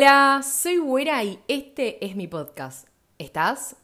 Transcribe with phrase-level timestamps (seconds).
[0.00, 2.86] Hola, soy Güera y este es mi podcast.
[3.18, 3.74] ¿Estás?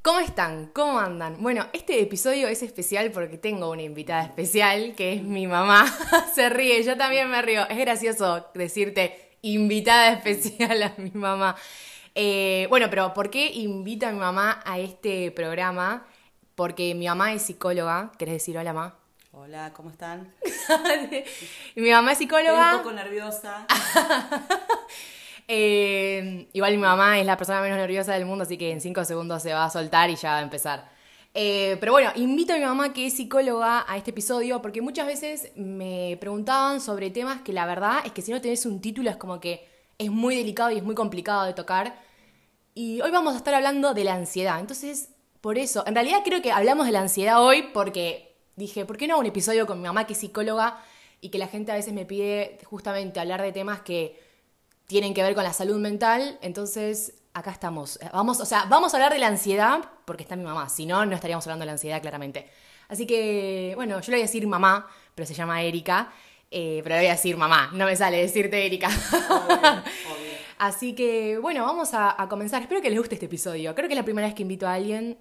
[0.00, 0.66] ¿Cómo están?
[0.66, 1.42] ¿Cómo andan?
[1.42, 5.92] Bueno, este episodio es especial porque tengo una invitada especial que es mi mamá.
[6.36, 7.68] Se ríe, yo también me río.
[7.68, 11.56] Es gracioso decirte invitada especial a mi mamá.
[12.14, 16.06] Eh, bueno, pero ¿por qué invita a mi mamá a este programa?
[16.54, 18.12] Porque mi mamá es psicóloga.
[18.18, 18.94] ¿Querés decir hola, mamá?
[19.32, 20.32] Hola, ¿cómo están?
[21.74, 22.66] mi mamá es psicóloga.
[22.66, 23.66] Estoy un poco nerviosa.
[25.52, 29.04] Eh, igual mi mamá es la persona menos nerviosa del mundo, así que en cinco
[29.04, 30.88] segundos se va a soltar y ya va a empezar.
[31.34, 35.08] Eh, pero bueno, invito a mi mamá que es psicóloga a este episodio porque muchas
[35.08, 39.10] veces me preguntaban sobre temas que la verdad es que si no tenés un título
[39.10, 39.66] es como que
[39.98, 42.00] es muy delicado y es muy complicado de tocar.
[42.74, 44.60] Y hoy vamos a estar hablando de la ansiedad.
[44.60, 48.96] Entonces, por eso, en realidad creo que hablamos de la ansiedad hoy porque dije, ¿por
[48.96, 50.78] qué no un episodio con mi mamá que es psicóloga
[51.20, 54.29] y que la gente a veces me pide justamente hablar de temas que
[54.90, 58.00] tienen que ver con la salud mental, entonces acá estamos.
[58.12, 61.06] Vamos, o sea, vamos a hablar de la ansiedad porque está mi mamá, si no,
[61.06, 62.50] no estaríamos hablando de la ansiedad claramente.
[62.88, 66.10] Así que, bueno, yo le voy a decir mamá, pero se llama Erika,
[66.50, 68.90] eh, pero le voy a decir mamá, no me sale decirte Erika.
[70.58, 72.60] Así que, bueno, vamos a, a, comenzar.
[72.60, 73.72] Espero que les guste este episodio.
[73.76, 75.16] Creo que es la primera vez que invito a alguien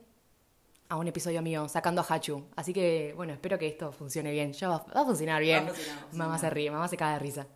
[0.90, 2.44] a un episodio mío, sacando a Hachu.
[2.56, 4.52] Así que, bueno, espero que esto funcione bien.
[4.52, 5.68] Ya va, va a funcionar bien.
[5.68, 6.28] Va a funcionar, va a funcionar.
[6.28, 7.48] Mamá se ríe, mamá se cae de risa.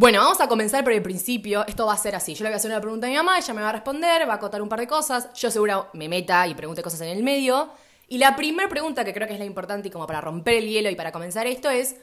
[0.00, 1.66] Bueno, vamos a comenzar por el principio.
[1.66, 2.34] Esto va a ser así.
[2.34, 4.26] Yo le voy a hacer una pregunta a mi mamá, ella me va a responder,
[4.26, 5.30] va a acotar un par de cosas.
[5.34, 7.68] Yo seguro me meta y pregunte cosas en el medio.
[8.08, 10.70] Y la primera pregunta, que creo que es la importante y como para romper el
[10.70, 11.96] hielo y para comenzar esto, es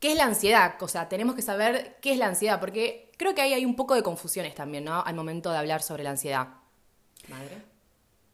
[0.00, 0.74] ¿qué es la ansiedad?
[0.80, 3.76] O sea, tenemos que saber qué es la ansiedad, porque creo que ahí hay un
[3.76, 5.00] poco de confusiones también, ¿no?
[5.00, 6.48] Al momento de hablar sobre la ansiedad.
[7.28, 7.62] Madre.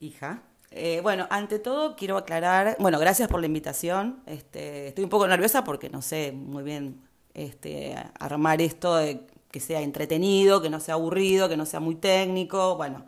[0.00, 0.42] Hija.
[0.70, 4.22] Eh, bueno, ante todo quiero aclarar, bueno, gracias por la invitación.
[4.24, 9.60] Este, estoy un poco nerviosa porque no sé muy bien este, armar esto de que
[9.60, 12.76] sea entretenido, que no sea aburrido, que no sea muy técnico.
[12.76, 13.04] Bueno,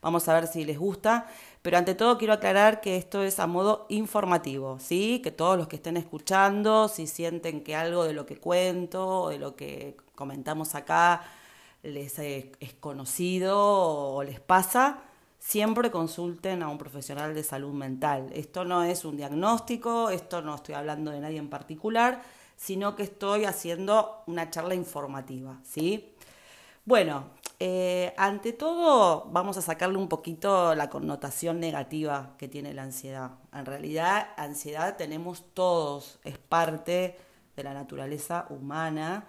[0.00, 1.26] vamos a ver si les gusta.
[1.62, 5.20] Pero ante todo quiero aclarar que esto es a modo informativo, ¿sí?
[5.22, 9.28] Que todos los que estén escuchando, si sienten que algo de lo que cuento o
[9.30, 11.22] de lo que comentamos acá
[11.82, 15.00] les es conocido o les pasa,
[15.38, 18.30] siempre consulten a un profesional de salud mental.
[18.34, 22.22] Esto no es un diagnóstico, esto no estoy hablando de nadie en particular,
[22.58, 26.12] sino que estoy haciendo una charla informativa, ¿sí?
[26.84, 27.30] Bueno,
[27.60, 33.30] eh, ante todo vamos a sacarle un poquito la connotación negativa que tiene la ansiedad.
[33.52, 37.16] En realidad, ansiedad tenemos todos, es parte
[37.56, 39.26] de la naturaleza humana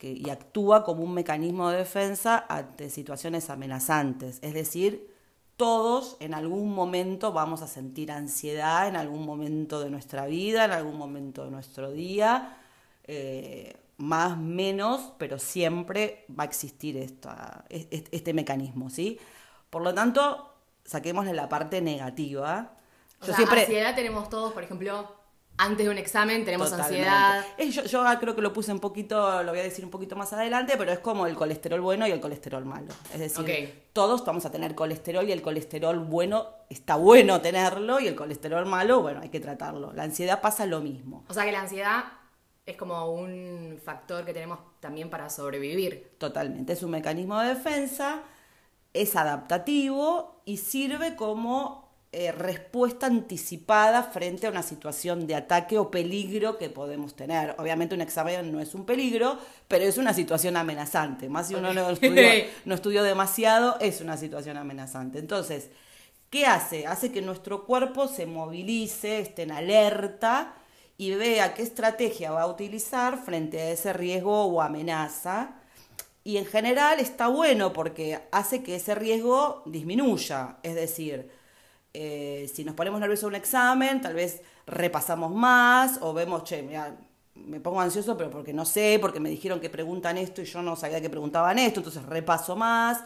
[0.00, 5.14] y actúa como un mecanismo de defensa ante situaciones amenazantes, es decir,
[5.56, 10.70] todos en algún momento vamos a sentir ansiedad, en algún momento de nuestra vida, en
[10.70, 12.56] algún momento de nuestro día,
[13.04, 19.18] eh, más, menos, pero siempre va a existir esta, este mecanismo, ¿sí?
[19.68, 22.72] Por lo tanto, saquémosle la parte negativa.
[23.20, 23.60] O sea, siempre...
[23.60, 25.20] ansiedad tenemos todos, por ejemplo,
[25.58, 27.06] antes de un examen tenemos Totalmente.
[27.06, 27.44] ansiedad.
[27.70, 30.32] Yo, yo, creo que lo puse un poquito, lo voy a decir un poquito más
[30.32, 32.94] adelante, pero es como el colesterol bueno y el colesterol malo.
[33.12, 33.88] Es decir, okay.
[33.92, 38.64] todos vamos a tener colesterol y el colesterol bueno está bueno tenerlo y el colesterol
[38.64, 39.92] malo, bueno, hay que tratarlo.
[39.92, 41.24] La ansiedad pasa lo mismo.
[41.28, 42.04] O sea que la ansiedad
[42.66, 46.12] es como un factor que tenemos también para sobrevivir.
[46.18, 48.22] Totalmente, es un mecanismo de defensa,
[48.92, 55.90] es adaptativo y sirve como eh, respuesta anticipada frente a una situación de ataque o
[55.90, 57.54] peligro que podemos tener.
[57.58, 59.38] Obviamente un examen no es un peligro,
[59.68, 61.28] pero es una situación amenazante.
[61.28, 62.22] Más si uno no, estudió,
[62.64, 65.20] no estudió demasiado, es una situación amenazante.
[65.20, 65.70] Entonces,
[66.30, 66.86] ¿qué hace?
[66.86, 70.54] Hace que nuestro cuerpo se movilice, esté en alerta
[71.00, 75.52] y vea qué estrategia va a utilizar frente a ese riesgo o amenaza.
[76.24, 80.58] Y en general está bueno porque hace que ese riesgo disminuya.
[80.62, 81.30] Es decir,
[81.94, 86.60] eh, si nos ponemos nerviosos en un examen, tal vez repasamos más o vemos, che,
[86.60, 86.94] mira,
[87.34, 90.60] me pongo ansioso, pero porque no sé, porque me dijeron que preguntan esto y yo
[90.60, 93.02] no sabía que preguntaban esto, entonces repaso más.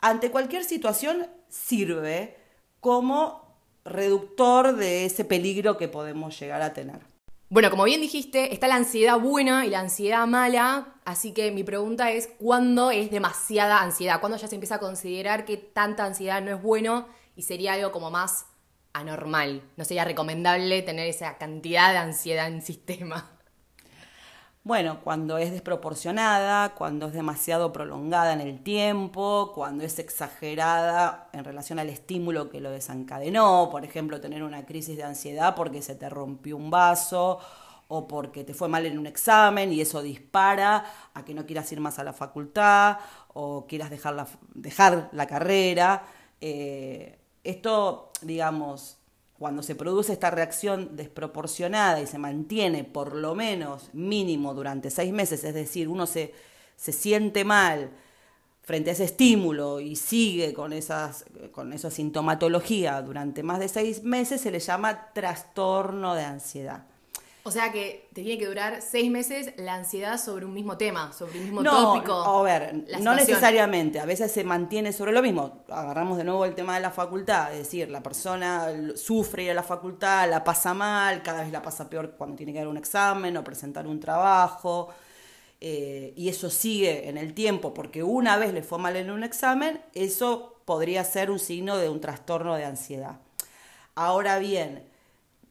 [0.00, 2.38] Ante cualquier situación sirve
[2.80, 3.54] como
[3.84, 7.17] reductor de ese peligro que podemos llegar a tener.
[7.50, 11.64] Bueno, como bien dijiste, está la ansiedad buena y la ansiedad mala, así que mi
[11.64, 14.20] pregunta es, ¿cuándo es demasiada ansiedad?
[14.20, 17.90] ¿Cuándo ya se empieza a considerar que tanta ansiedad no es bueno y sería algo
[17.90, 18.44] como más
[18.92, 19.62] anormal?
[19.78, 23.37] ¿No sería recomendable tener esa cantidad de ansiedad en sistema?
[24.68, 31.42] Bueno, cuando es desproporcionada, cuando es demasiado prolongada en el tiempo, cuando es exagerada en
[31.42, 35.94] relación al estímulo que lo desencadenó, por ejemplo, tener una crisis de ansiedad porque se
[35.94, 37.38] te rompió un vaso
[37.88, 40.84] o porque te fue mal en un examen y eso dispara
[41.14, 42.98] a que no quieras ir más a la facultad,
[43.32, 46.02] o quieras dejar la, dejar la carrera.
[46.42, 48.97] Eh, esto, digamos,
[49.38, 55.12] cuando se produce esta reacción desproporcionada y se mantiene por lo menos mínimo durante seis
[55.12, 56.34] meses, es decir, uno se,
[56.76, 57.90] se siente mal
[58.62, 64.02] frente a ese estímulo y sigue con, esas, con esa sintomatología durante más de seis
[64.02, 66.84] meses, se le llama trastorno de ansiedad.
[67.44, 71.12] O sea que te tiene que durar seis meses la ansiedad sobre un mismo tema,
[71.12, 72.12] sobre un mismo no, tópico.
[72.12, 74.00] A ver, no necesariamente.
[74.00, 75.64] A veces se mantiene sobre lo mismo.
[75.70, 77.52] Agarramos de nuevo el tema de la facultad.
[77.52, 81.62] Es decir, la persona sufre ir a la facultad, la pasa mal, cada vez la
[81.62, 84.90] pasa peor cuando tiene que dar un examen o presentar un trabajo.
[85.60, 89.24] Eh, y eso sigue en el tiempo porque una vez le fue mal en un
[89.24, 93.16] examen, eso podría ser un signo de un trastorno de ansiedad.
[93.96, 94.84] Ahora bien,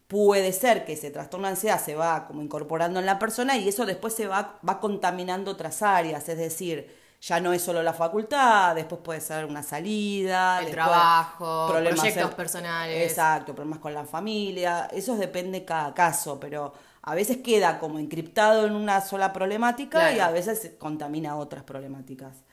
[0.08, 3.68] puede ser que ese trastorno de ansiedad se va como incorporando en la persona y
[3.68, 7.94] eso después se va, va contaminando otras áreas, es decir, ya no es solo la
[7.94, 13.10] facultad, después puede ser una salida, el trabajo, proyectos personales.
[13.10, 18.66] Exacto, problemas con la familia, eso depende cada caso, pero a veces queda como encriptado
[18.66, 22.44] en una sola problemática y a veces contamina otras problemáticas.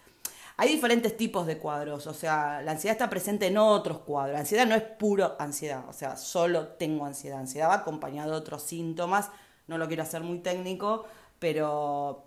[0.57, 4.35] Hay diferentes tipos de cuadros, o sea, la ansiedad está presente en otros cuadros.
[4.35, 7.41] La ansiedad no es puro ansiedad, o sea, solo tengo ansiedad.
[7.41, 9.31] Ansiedad va acompañado de otros síntomas,
[9.67, 11.07] no lo quiero hacer muy técnico,
[11.41, 12.25] pero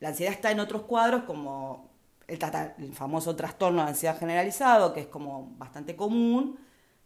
[0.00, 1.90] la ansiedad está en otros cuadros como
[2.28, 2.38] el,
[2.78, 6.58] el famoso trastorno de ansiedad generalizado, que es como bastante común,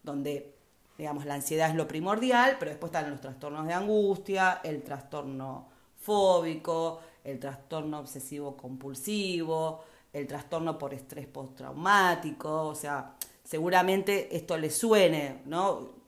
[0.03, 0.55] donde
[1.01, 5.67] digamos, la ansiedad es lo primordial, pero después están los trastornos de angustia, el trastorno
[5.97, 13.15] fóbico, el trastorno obsesivo compulsivo, el trastorno por estrés postraumático, o sea,
[13.45, 16.01] seguramente esto le suene, ¿no?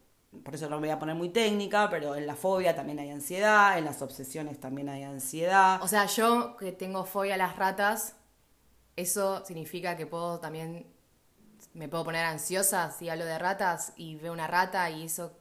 [0.45, 3.11] Por eso no me voy a poner muy técnica, pero en la fobia también hay
[3.11, 5.83] ansiedad, en las obsesiones también hay ansiedad.
[5.83, 8.17] O sea, yo que tengo fobia a las ratas,
[8.97, 10.87] eso significa que puedo también,
[11.75, 15.33] me puedo poner ansiosa si hablo de ratas y veo una rata y eso...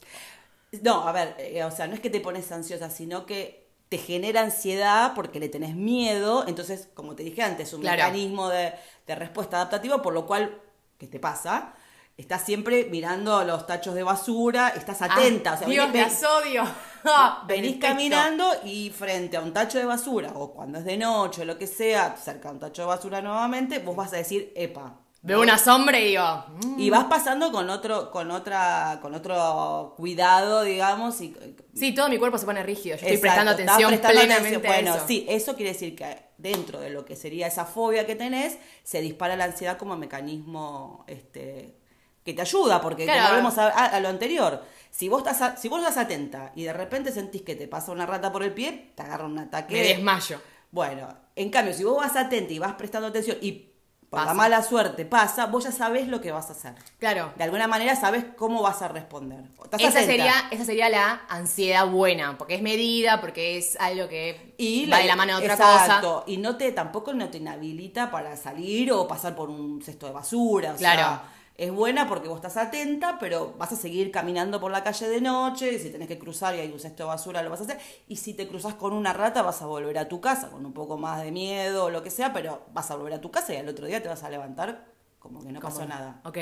[0.83, 3.60] No, a ver, eh, o sea, no es que te pones ansiosa, sino que
[3.91, 8.73] te genera ansiedad porque le tenés miedo, entonces, como te dije antes, un mecanismo de,
[9.05, 10.61] respuesta adaptativa, por lo cual,
[10.97, 11.73] ¿qué te pasa?
[12.15, 15.59] Estás siempre mirando los tachos de basura, estás atenta.
[15.61, 16.63] o Dios, venís, odio.
[17.47, 21.45] venís caminando y frente a un tacho de basura, o cuando es de noche, o
[21.45, 25.00] lo que sea, cerca de un tacho de basura nuevamente, vos vas a decir, epa,
[25.23, 26.45] Veo una sombra y digo.
[26.77, 31.21] Y vas pasando con otro, con otra, con otro cuidado, digamos.
[31.21, 31.35] Y,
[31.75, 32.97] sí, todo mi cuerpo se pone rígido.
[32.97, 35.05] Yo estoy prestando atención plenamente Bueno, eso.
[35.07, 39.01] sí, eso quiere decir que dentro de lo que sería esa fobia que tenés, se
[39.01, 41.77] dispara la ansiedad como mecanismo este,
[42.25, 44.63] que te ayuda, porque volvemos a, lo anterior.
[44.89, 48.07] Si vos, estás si vos estás atenta y de repente sentís que te pasa una
[48.07, 49.75] rata por el pie, te agarra un ataque.
[49.75, 50.41] Me desmayo.
[50.71, 53.70] Bueno, en cambio, si vos vas atenta y vas prestando atención y
[54.11, 56.75] por la mala suerte pasa, vos ya sabés lo que vas a hacer.
[56.99, 57.31] Claro.
[57.37, 59.45] De alguna manera sabes cómo vas a responder.
[59.79, 64.53] Esa sería, esa sería la ansiedad buena, porque es medida, porque es algo que
[64.91, 68.35] va de la mano de otra exacto, Y no te, tampoco no te inhabilita para
[68.35, 70.75] salir o pasar por un cesto de basura.
[70.75, 71.21] claro
[71.55, 75.21] es buena porque vos estás atenta, pero vas a seguir caminando por la calle de
[75.21, 77.63] noche, y si tenés que cruzar y hay un cesto de basura lo vas a
[77.63, 80.65] hacer, y si te cruzas con una rata vas a volver a tu casa con
[80.65, 83.31] un poco más de miedo o lo que sea, pero vas a volver a tu
[83.31, 84.85] casa y al otro día te vas a levantar
[85.19, 86.21] como que no pasó nada.
[86.25, 86.37] Ok.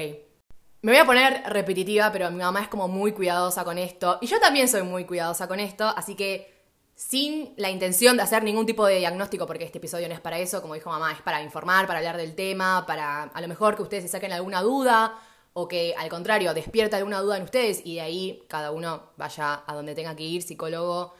[0.81, 4.27] Me voy a poner repetitiva, pero mi mamá es como muy cuidadosa con esto, y
[4.27, 6.58] yo también soy muy cuidadosa con esto, así que
[6.99, 10.37] sin la intención de hacer ningún tipo de diagnóstico, porque este episodio no es para
[10.37, 13.77] eso, como dijo mamá, es para informar, para hablar del tema, para a lo mejor
[13.77, 15.17] que ustedes se saquen alguna duda
[15.53, 19.63] o que al contrario despierta alguna duda en ustedes y de ahí cada uno vaya
[19.65, 21.13] a donde tenga que ir, psicólogo,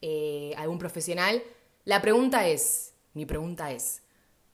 [0.00, 1.42] eh, algún profesional.
[1.84, 4.00] La pregunta es, mi pregunta es,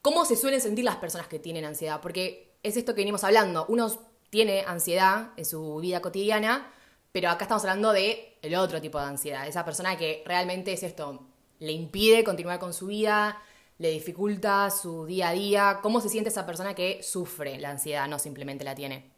[0.02, 2.00] ¿cómo se suelen sentir las personas que tienen ansiedad?
[2.00, 3.92] Porque es esto que venimos hablando, uno
[4.28, 6.68] tiene ansiedad en su vida cotidiana,
[7.12, 10.82] pero acá estamos hablando de el otro tipo de ansiedad, esa persona que realmente es
[10.82, 11.26] esto,
[11.60, 13.40] le impide continuar con su vida,
[13.78, 15.78] le dificulta su día a día.
[15.82, 19.10] ¿Cómo se siente esa persona que sufre la ansiedad, no simplemente la tiene?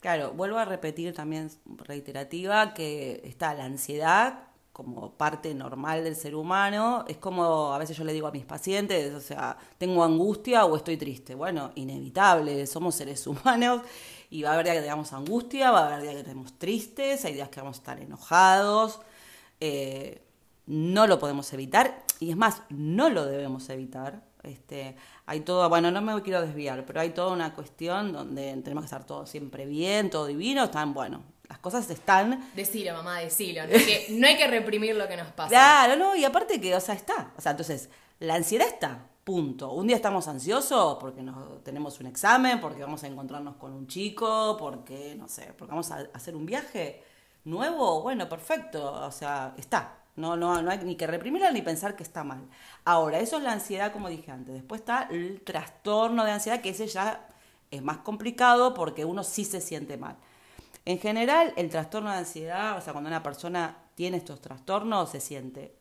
[0.00, 6.34] Claro, vuelvo a repetir también reiterativa que está la ansiedad como parte normal del ser
[6.34, 10.64] humano, es como a veces yo le digo a mis pacientes, o sea, tengo angustia
[10.64, 11.36] o estoy triste.
[11.36, 13.82] Bueno, inevitable, somos seres humanos
[14.34, 17.24] y va a haber días que tengamos angustia, va a haber días que estemos tristes,
[17.24, 18.98] hay días que vamos a estar enojados.
[19.60, 20.22] Eh,
[20.66, 24.24] no lo podemos evitar y es más, no lo debemos evitar.
[24.42, 28.82] Este, hay todo, bueno, no me quiero desviar, pero hay toda una cuestión donde tenemos
[28.82, 32.50] que estar todo siempre bien, todo divino, están, bueno, las cosas están...
[32.56, 33.64] Decilo, mamá, decilo.
[33.68, 35.50] No hay, que, no hay que reprimir lo que nos pasa.
[35.50, 37.30] Claro, no, y aparte que, o sea, está.
[37.38, 37.88] O sea, entonces,
[38.18, 39.72] la ansiedad está Punto.
[39.72, 43.86] Un día estamos ansiosos porque nos, tenemos un examen, porque vamos a encontrarnos con un
[43.86, 47.02] chico, porque, no sé, porque vamos a hacer un viaje
[47.44, 48.02] nuevo.
[48.02, 48.92] Bueno, perfecto.
[49.06, 49.98] O sea, está.
[50.16, 52.46] No, no, no hay ni que reprimirla ni pensar que está mal.
[52.84, 54.54] Ahora, eso es la ansiedad, como dije antes.
[54.54, 57.26] Después está el trastorno de ansiedad, que ese ya
[57.70, 60.16] es más complicado porque uno sí se siente mal.
[60.84, 65.20] En general, el trastorno de ansiedad, o sea, cuando una persona tiene estos trastornos, se
[65.20, 65.74] siente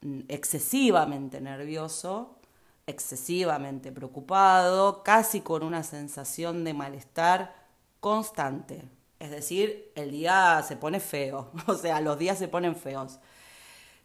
[0.00, 2.38] mm, excesivamente nervioso,
[2.92, 7.54] excesivamente preocupado, casi con una sensación de malestar
[8.00, 8.84] constante.
[9.18, 13.18] Es decir, el día se pone feo, o sea, los días se ponen feos.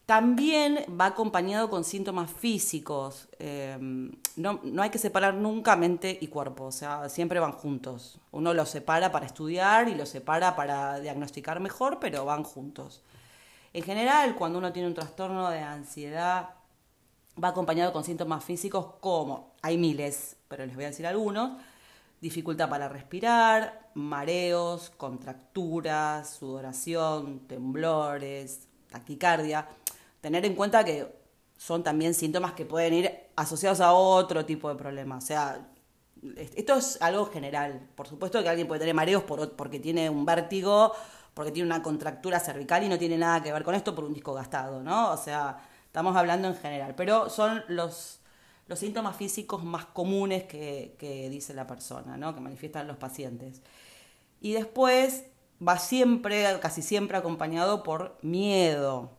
[0.08, 3.28] También va acompañado con síntomas físicos.
[3.40, 8.20] Em, no, no, hay que separar nunca mente y cuerpo, o sea, siempre van juntos.
[8.32, 13.02] Uno los separa para estudiar y los separa para diagnosticar mejor, pero van juntos.
[13.74, 16.57] En general, cuando uno tiene un trastorno de ansiedad
[17.44, 21.52] va acompañado con síntomas físicos como, hay miles, pero les voy a decir algunos,
[22.22, 29.68] dificultad para respirar, mareos, contracturas, sudoración, temblores, taquicardia.
[30.22, 31.16] Tener en cuenta que
[31.58, 35.24] son también síntomas que pueden ir asociados a otro tipo de problemas.
[35.24, 35.68] O sea,
[36.36, 37.88] esto es algo general.
[37.96, 40.94] Por supuesto que alguien puede tener mareos por, porque tiene un vértigo,
[41.34, 44.14] porque tiene una contractura cervical y no tiene nada que ver con esto por un
[44.14, 45.12] disco gastado, ¿no?
[45.12, 45.58] O sea,
[45.98, 48.20] Estamos hablando en general, pero son los,
[48.68, 52.36] los síntomas físicos más comunes que, dice la persona, ¿no?
[52.36, 53.64] que manifiestan los pacientes.
[54.40, 55.26] Y después
[55.68, 59.10] va siempre, casi siempre acompañado por miedo.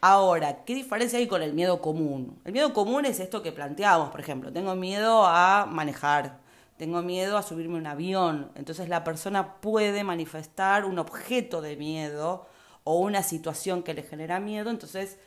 [0.00, 2.40] Ahora, ¿qué diferencia hay con el miedo común?
[2.46, 6.38] El miedo común es esto que planteamos, por ejemplo, tengo miedo a manejar,
[6.78, 8.52] tengo miedo a subirme un avión.
[8.54, 12.46] Entonces la persona puede manifestar un objeto de miedo
[12.84, 15.18] o una situación que le genera miedo, entonces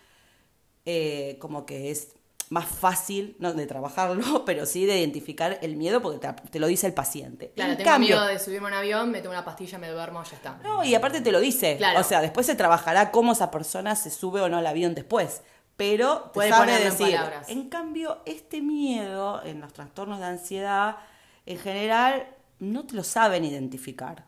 [0.92, 2.16] eh, como que es
[2.50, 6.88] más fácil no de trabajarlo, pero sí de identificar el miedo porque te, lo dice
[6.88, 7.52] el paciente.
[7.56, 10.36] Claro, tengo miedo de subirme a un avión, me tomo una pastilla, me duermo, ya
[10.36, 10.58] está.
[10.64, 11.80] No, y aparte te lo dice.
[11.96, 15.44] O sea, después se trabajará cómo esa persona se sube o no al avión después.
[15.78, 17.16] Pero puede poner decir.
[17.48, 20.98] En, en cambio, este miedo en los trastornos de ansiedad,
[21.46, 24.26] en general, no te lo saben identificar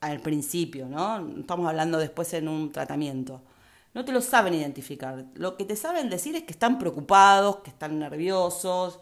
[0.00, 1.26] al principio, ¿no?
[1.40, 3.40] Estamos hablando después en un tratamiento
[3.94, 5.26] no te lo saben identificar.
[5.34, 9.00] Lo que te saben decir es que están preocupados, que están nerviosos,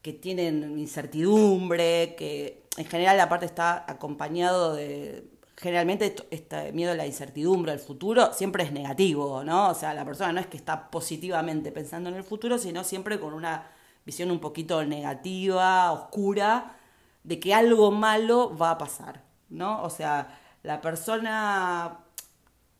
[0.00, 5.32] que tienen incertidumbre, que en general la parte está acompañado de,
[5.62, 9.70] generalmente este miedo a la incertidumbre, al futuro, siempre es negativo, ¿no?
[9.70, 13.20] O sea, la persona no es que está positivamente pensando en el futuro, sino siempre
[13.20, 13.70] con una
[14.04, 16.76] visión un poquito negativa, oscura,
[17.22, 19.82] de que algo malo va a pasar, ¿no?
[19.84, 21.98] O sea, la persona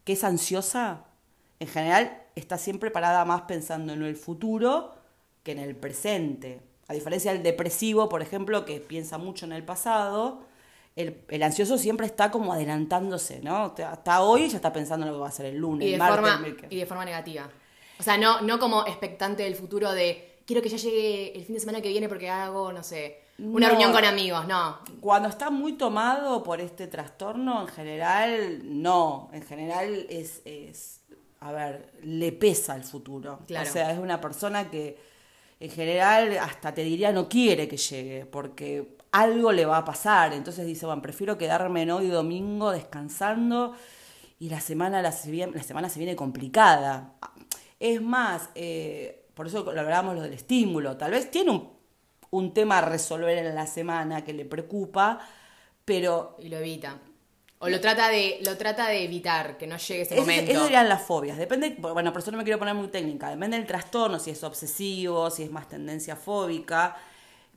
[0.05, 1.05] que es ansiosa,
[1.61, 4.95] en general está siempre parada más pensando en el futuro
[5.43, 6.61] que en el presente.
[6.89, 10.43] A diferencia del depresivo, por ejemplo, que piensa mucho en el pasado,
[10.95, 13.75] el, ansioso siempre está como adelantándose, ¿no?
[13.87, 15.99] Hasta hoy ya está pensando en lo que va a ser el lunes, y de
[15.99, 17.49] forma, Y de forma negativa.
[17.99, 21.55] O sea, no, no como expectante del futuro de quiero que ya llegue el fin
[21.55, 24.79] de semana que viene porque hago, no sé, una reunión con amigos, no.
[25.01, 29.31] Cuando está muy tomado por este trastorno, en general, no.
[29.33, 31.01] En general es, es
[31.41, 33.41] a ver, le pesa el futuro.
[33.43, 34.97] O sea, es una persona que
[35.59, 40.33] en general hasta te diría no quiere que llegue, porque algo le va a pasar.
[40.35, 43.75] Entonces dice, bueno, prefiero quedarme en hoy domingo descansando
[44.39, 47.15] y la semana, la, la semana se viene complicada.
[47.81, 50.97] Es más, eh, por eso lo hablábamos lo del estímulo.
[50.97, 51.82] Tal vez tiene un
[52.33, 55.21] un tema a resolver en la semana que le preocupa,
[55.85, 56.37] pero...
[56.41, 56.99] Y lo evita.
[57.59, 60.51] O lo trata de, lo trata de evitar, que no llegue ese momento.
[60.51, 61.39] Eso serían las fobias.
[61.39, 63.31] Depende, bueno, por eso no me quiero poner muy técnica.
[63.31, 66.97] Depende del trastorno, si es obsesivo, si es más tendencia fóbica.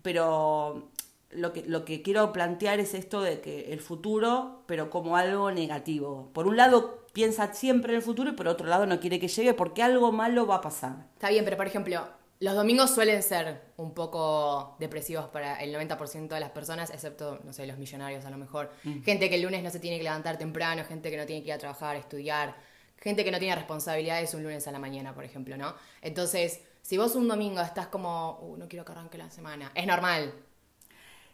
[0.04, 0.92] Pero
[1.32, 5.50] lo que, lo que quiero plantear es esto de que el futuro, pero como algo
[5.52, 6.30] negativo.
[6.34, 9.30] Por un lado, piensa siempre en el futuro y por otro lado no quiere que
[9.30, 11.08] llegue porque algo malo va a pasar.
[11.14, 12.06] Está bien, pero por ejemplo,
[12.40, 17.54] los domingos suelen ser un poco depresivos para el 90% de las personas, excepto, no
[17.54, 18.72] sé, los millonarios a lo mejor.
[18.84, 19.04] Mm.
[19.04, 21.50] Gente que el lunes no se tiene que levantar temprano, gente que no tiene que
[21.50, 22.56] ir a trabajar, estudiar,
[22.98, 25.76] gente que no tiene responsabilidades un lunes a la mañana, por ejemplo, ¿no?
[26.02, 29.88] Entonces, si vos un domingo estás como, uh, no quiero que arranque la semana, es
[29.88, 30.34] normal.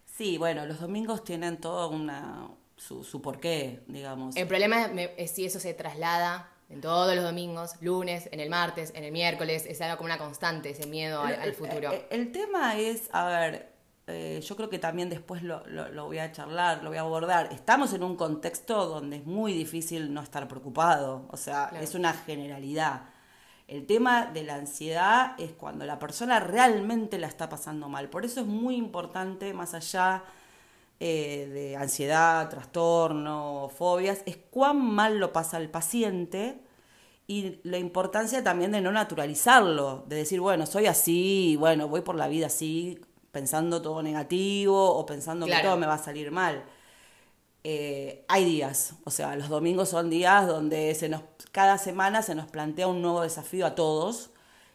[0.05, 4.35] Sí, bueno, los domingos tienen todo una, su, su porqué, digamos.
[4.35, 4.85] El problema
[5.17, 9.11] es si eso se traslada en todos los domingos, lunes, en el martes, en el
[9.11, 11.91] miércoles, es algo como una constante, ese miedo al, futuro.
[12.09, 13.71] El, tema es, a ver,
[14.07, 17.49] eh, yo creo que también después lo, lo, voy a charlar, lo voy a abordar.
[17.51, 22.13] Estamos en un contexto donde es muy difícil no estar preocupado, o sea, es una
[22.13, 23.01] generalidad.
[23.67, 28.09] El tema de la ansiedad es cuando la persona realmente la está pasando mal.
[28.09, 30.23] Por eso es muy importante, más allá
[31.03, 36.61] eh, de ansiedad, trastorno, fobias, es cuán mal lo pasa el paciente
[37.25, 42.13] y la importancia también de no naturalizarlo, de decir, bueno, soy así, bueno, voy por
[42.13, 46.65] la vida así, pensando todo negativo o pensando que todo me va a salir mal.
[47.63, 52.35] Eh, hay días, o sea, los domingos son días donde se nos, cada semana se
[52.35, 54.29] nos plantea un nuevo desafío a todos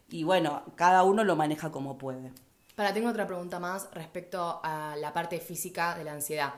[0.08, 2.32] y bueno, cada uno lo maneja como puede.
[2.76, 6.54] Para, tengo otra pregunta más respecto a la parte física de la ansiedad,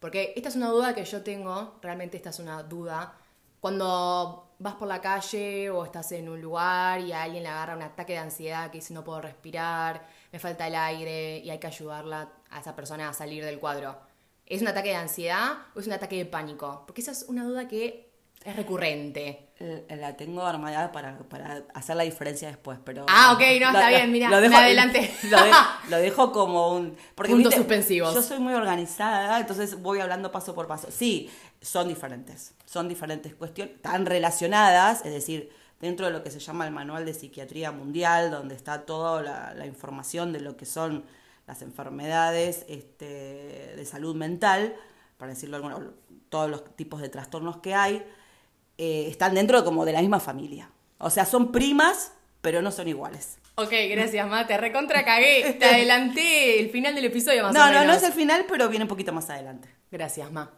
[0.00, 3.14] porque esta es una duda que yo tengo, realmente esta es una duda,
[3.60, 7.76] cuando vas por la calle o estás en un lugar y a alguien le agarra
[7.76, 11.58] un ataque de ansiedad que dice no puedo respirar, me falta el aire y hay
[11.58, 13.98] que ayudarla a esa persona a salir del cuadro
[14.46, 16.84] ¿Es un ataque de ansiedad o es un ataque de pánico?
[16.86, 18.05] Porque esa es una duda que
[18.46, 19.48] es recurrente.
[19.88, 21.18] La tengo armada para,
[21.74, 23.06] hacer la diferencia después, pero...
[23.08, 25.10] Ah, ok, no, está bien, mira, lo dejo, adelante.
[25.90, 26.96] Lo, dejo como un...
[27.14, 28.14] Porque, Puntos suspensivos.
[28.14, 30.88] Yo soy muy organizada, entonces voy hablando paso por paso.
[30.90, 31.28] Sí,
[31.60, 35.50] son diferentes, son diferentes cuestiones, tan relacionadas, es decir,
[35.80, 39.54] dentro de lo que se llama el Manual de Psiquiatría Mundial, donde está toda la,
[39.54, 41.04] la información de lo que son
[41.46, 44.76] las enfermedades este, de salud mental,
[45.16, 45.80] para decirlo alguna,
[46.28, 48.06] todos los tipos de trastornos que hay,
[48.78, 50.70] eh, están dentro como de la misma familia.
[50.98, 53.38] O sea, son primas, pero no son iguales.
[53.56, 54.46] Ok, gracias, Ma.
[54.46, 55.56] Te recontra cagué.
[55.58, 57.84] Te adelanté el final del episodio más no, o menos.
[57.84, 59.68] No, no es el final, pero viene un poquito más adelante.
[59.90, 60.50] Gracias, Ma.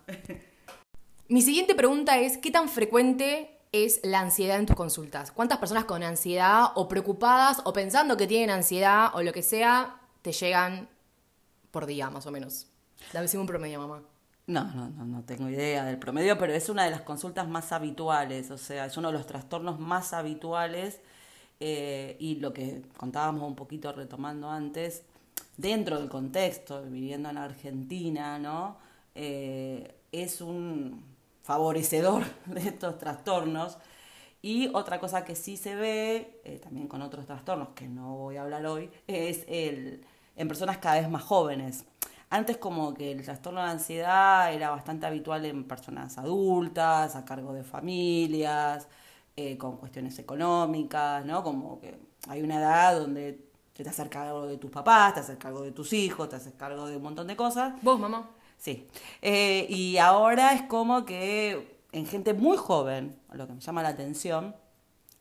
[1.29, 5.31] Mi siguiente pregunta es, ¿qué tan frecuente es la ansiedad en tus consultas?
[5.31, 10.01] ¿Cuántas personas con ansiedad o preocupadas o pensando que tienen ansiedad o lo que sea
[10.23, 10.89] te llegan
[11.71, 12.67] por día, más o menos?
[13.13, 14.03] Dame un promedio, mamá.
[14.49, 17.71] No, no, no, no tengo idea del promedio, pero es una de las consultas más
[17.71, 21.01] habituales, o sea, es uno de los trastornos más habituales
[21.61, 25.03] eh, y lo que contábamos un poquito retomando antes,
[25.59, 28.79] dentro del contexto, viviendo en Argentina, ¿no?
[29.15, 31.05] Eh, es un
[31.43, 33.77] favorecedor de estos trastornos.
[34.41, 38.37] Y otra cosa que sí se ve, eh, también con otros trastornos que no voy
[38.37, 40.07] a hablar hoy, es el,
[40.37, 41.85] en personas cada vez más jóvenes.
[42.31, 47.53] Antes como que el trastorno de ansiedad era bastante habitual en personas adultas, a cargo
[47.55, 48.87] de familias,
[49.37, 51.43] eh, con cuestiones económicas, ¿no?
[51.43, 55.63] Como que hay una edad donde te haces cargo de tus papás, te haces cargo
[55.63, 57.75] de tus hijos, te haces cargo de un montón de cosas.
[57.83, 58.29] ¿Vos, mamá?
[58.59, 58.89] Sí.
[59.23, 63.91] Eh, y ahora es como que en gente muy joven, lo que me llama la
[63.91, 64.55] atención,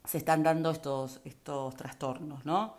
[0.03, 2.75] se están dando estos, estos trastornos, ¿no?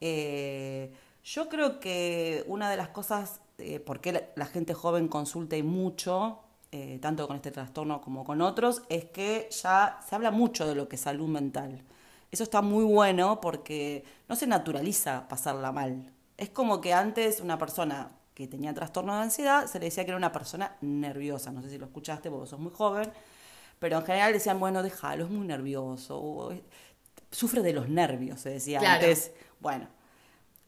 [0.00, 0.92] Eh,
[1.24, 5.62] yo creo que una de las cosas eh, por qué la, gente joven consulta y
[5.62, 6.40] mucho,
[6.72, 10.74] eh, tanto con este trastorno como con otros, es que ya se habla mucho de
[10.74, 11.82] lo que es salud mental.
[12.30, 16.12] Eso está muy bueno porque no se naturaliza pasarla mal.
[16.36, 20.10] Es como que antes una persona que tenía trastorno de ansiedad se le decía que
[20.10, 21.52] era una persona nerviosa.
[21.52, 23.12] No sé si lo escuchaste porque sos muy joven
[23.84, 26.54] pero en general decían, bueno, déjalo, es muy nervioso,
[27.30, 29.32] sufre de los nervios, se decía antes.
[29.60, 29.88] Bueno,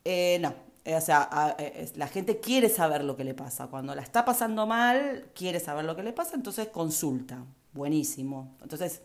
[0.04, 0.54] eh, no,
[0.94, 3.66] o sea, eh, la gente quiere saber lo que le pasa.
[3.66, 7.44] Cuando la está pasando mal, quiere saber lo que le pasa, entonces consulta.
[7.72, 8.56] Buenísimo.
[8.62, 9.02] Entonces,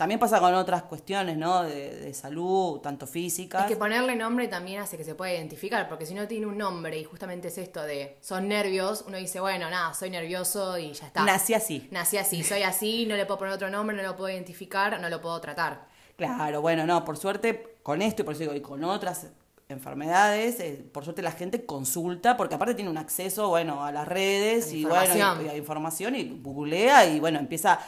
[0.00, 1.62] también pasa con otras cuestiones, ¿no?
[1.62, 3.64] De, salud, tanto físicas.
[3.64, 6.56] Es que ponerle nombre también hace que se pueda identificar, porque si no tiene un
[6.56, 10.94] nombre y justamente es esto de son nervios, uno dice, bueno, nada, soy nervioso y
[10.94, 11.22] ya está.
[11.22, 11.86] Nací así.
[11.90, 15.10] Nací así, soy así, no le puedo poner otro nombre, no lo puedo identificar, no
[15.10, 15.86] lo puedo tratar.
[16.16, 19.26] Claro, bueno, no, por suerte con esto y por eso digo, y con otras
[19.70, 24.06] enfermedades, eh, por suerte la gente consulta, porque aparte tiene un acceso, bueno, a las
[24.06, 27.80] redes y bueno, y, a información y googlea y bueno, empieza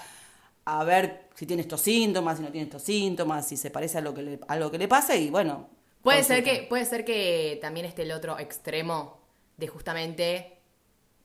[0.65, 4.01] a ver si tiene estos síntomas, si no tiene estos síntomas, si se parece a
[4.01, 5.69] lo que le, a lo que le pasa y bueno.
[6.03, 9.21] Puede ser, que, puede ser que también esté el otro extremo
[9.57, 10.59] de justamente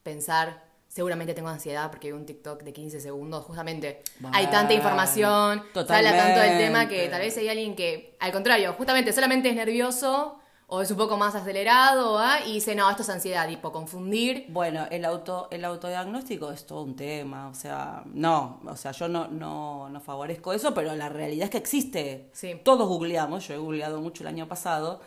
[0.03, 5.63] pensar, seguramente tengo ansiedad porque hay un TikTok de 15 segundos, justamente hay tanta información,
[5.73, 9.49] se habla tanto del tema que tal vez hay alguien que, al contrario, justamente solamente
[9.49, 12.39] es nervioso o es un poco más acelerado ¿ah?
[12.45, 14.45] y dice, no, esto es ansiedad, tipo, confundir.
[14.49, 19.07] Bueno, el auto el autodiagnóstico es todo un tema, o sea, no, o sea, yo
[19.07, 22.29] no, no, no favorezco eso, pero la realidad es que existe.
[22.33, 22.59] Sí.
[22.63, 24.99] Todos googleamos, yo he googleado mucho el año pasado,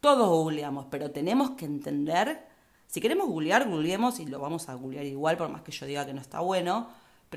[0.00, 2.48] todos googleamos, pero tenemos que entender,
[2.88, 6.04] si queremos googlear, googleemos y lo vamos a googlear igual, por más que yo diga
[6.06, 6.88] que no está bueno,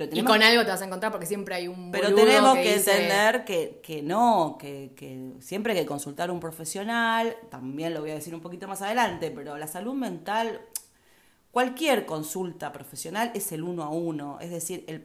[0.05, 1.91] y con algo te vas a encontrar porque siempre hay un...
[1.91, 6.39] Pero tenemos que, entender que, que no, que, que, siempre hay que consultar a un
[6.39, 10.61] profesional, también lo voy a decir un poquito más adelante, pero la salud mental,
[11.51, 15.01] cualquier consulta profesional es el uno a uno, es decir, el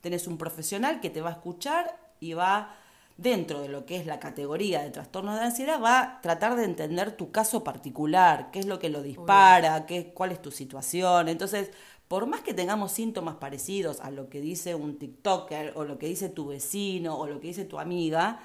[0.00, 2.74] tenés un profesional que te va a escuchar y va
[3.16, 6.64] dentro de lo que es la categoría de trastornos de ansiedad, va a tratar de
[6.64, 11.28] entender tu caso particular, qué es lo que lo dispara, qué, cuál es tu situación.
[11.28, 11.70] Entonces,
[12.08, 16.06] por más que tengamos síntomas parecidos a lo que dice un TikToker o lo que
[16.06, 18.40] dice tu vecino o lo que dice tu amiga,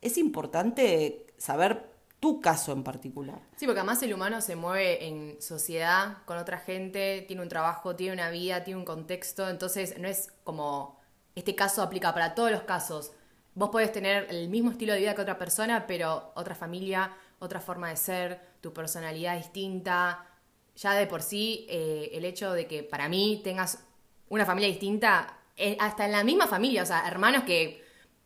[0.00, 3.40] es importante saber tu caso en particular.
[3.56, 7.96] Sí, porque además el humano se mueve en sociedad con otra gente, tiene un trabajo,
[7.96, 10.98] tiene una vida, tiene un contexto, entonces no es como
[11.34, 13.12] este caso aplica para todos los casos.
[13.54, 17.60] Vos podés tener el mismo estilo de vida que otra persona, pero otra familia, otra
[17.60, 20.25] forma de ser, tu personalidad distinta.
[20.76, 23.82] Ya de por sí, eh, el hecho de que para mí tengas
[24.28, 27.82] una familia distinta, eh, hasta en la misma familia, o sea, hermanos que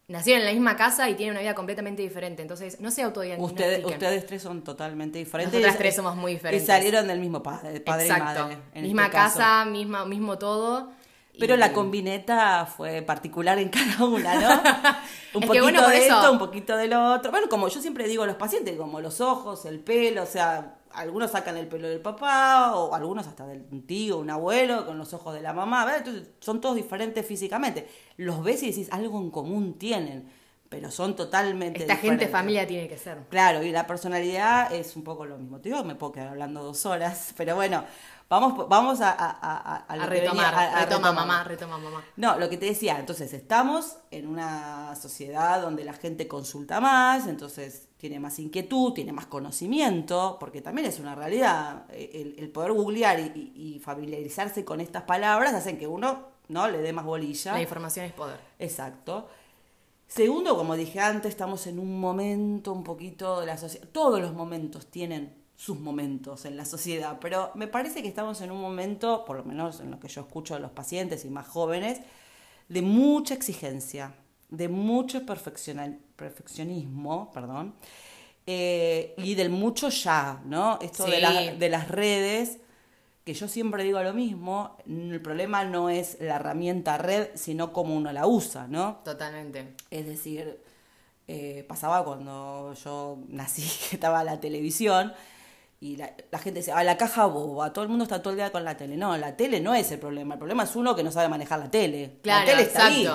[0.09, 2.43] nacieron en la misma casa y tienen una vida completamente diferente.
[2.43, 3.67] Entonces, no se autodiagnostiquen.
[3.77, 5.53] Ustedes, ustedes tres son totalmente diferentes.
[5.55, 6.65] Nosotras tres somos muy diferentes.
[6.65, 8.25] Y salieron del mismo padre, padre Exacto.
[8.41, 8.59] y madre.
[8.75, 9.39] en misma este caso.
[9.39, 10.91] casa, misma, mismo todo.
[11.39, 14.49] Pero Y- la combineta fue particular en cada una, ¿no?
[15.35, 17.31] Un Es que poquito bueno, de eso- esto, un poquito de lo otro.
[17.31, 20.75] Bueno, como yo siempre digo a los pacientes, como los ojos, el pelo, o sea,
[20.93, 25.13] algunos sacan el pelo del papá, o algunos hasta del tío, un abuelo, con los
[25.15, 26.07] ojos de la mamá, ¿verdad?
[26.07, 27.89] Entonces, son todos diferentes físicamente.
[28.17, 30.29] Los ves y decís, algo en común tienen,
[30.69, 32.31] pero son totalmente Esta gente diferentes.
[32.31, 33.19] familia tiene que ser.
[33.29, 35.61] Claro, y la personalidad es un poco lo mismo.
[35.61, 37.85] Te digo, me puedo quedar hablando dos horas, pero bueno,
[38.31, 41.15] vamos, vamos a, a, a, lo venía- retomar, a- a retoma retomar.
[41.15, 42.05] mamá, retoma mamá.
[42.17, 47.27] No, lo que te decía, entonces estamos en una sociedad donde la gente consulta más,
[47.27, 51.85] entonces tiene más inquietud, tiene más conocimiento, porque también es una realidad.
[51.91, 56.67] El, el poder googlear y, y- y familiarizarse con estas palabras hacen que uno no
[56.69, 57.53] le dé más bolilla.
[57.53, 58.41] La información es poder.
[58.59, 59.29] Exacto.
[60.07, 63.87] Segundo, como dije antes, estamos en un momento un poquito de la sociedad.
[63.93, 68.51] Todos los momentos tienen sus momentos en la sociedad, pero me parece que estamos en
[68.51, 71.47] un momento, por lo menos en lo que yo escucho de los pacientes y más
[71.47, 72.01] jóvenes,
[72.71, 74.15] de mucha exigencia,
[74.49, 75.27] de mucho
[76.17, 77.75] perfeccionismo, perdón,
[78.47, 80.79] eh, y del mucho ya, ¿no?
[80.81, 82.59] Esto de, la- de las redes,
[83.25, 87.95] que yo siempre digo lo mismo, el problema no es la herramienta red, sino cómo
[87.95, 89.01] uno la usa, ¿no?
[89.05, 89.75] Totalmente.
[89.91, 90.59] Es decir,
[91.29, 95.13] eh, pasaba cuando yo nací, que estaba la televisión,
[95.81, 98.37] y la, la gente decía, ah, la caja boba, todo el mundo está todo el
[98.37, 98.99] día con la tele.
[98.99, 101.59] No, la tele no es el problema, el problema es uno que no sabe manejar
[101.59, 102.19] la tele.
[102.23, 103.09] Claro, la tele está ahí.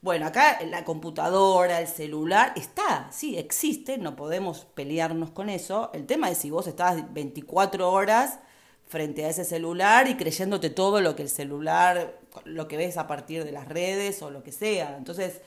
[0.00, 5.90] Bueno, acá la computadora, el celular, está, sí, existe, no podemos pelearnos con eso.
[5.92, 8.38] El tema es si vos estás 24 horas
[8.86, 13.06] frente a ese celular y creyéndote todo lo que el celular, lo que ves a
[13.06, 14.96] partir de las redes o lo que sea.
[14.96, 15.42] Entonces,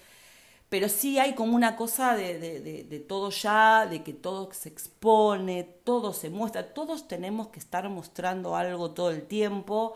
[0.69, 4.49] pero sí hay como una cosa de, de, de- de todo ya, de que todo
[4.53, 9.95] se expone, todo se muestra, todos tenemos que estar mostrando algo todo el tiempo.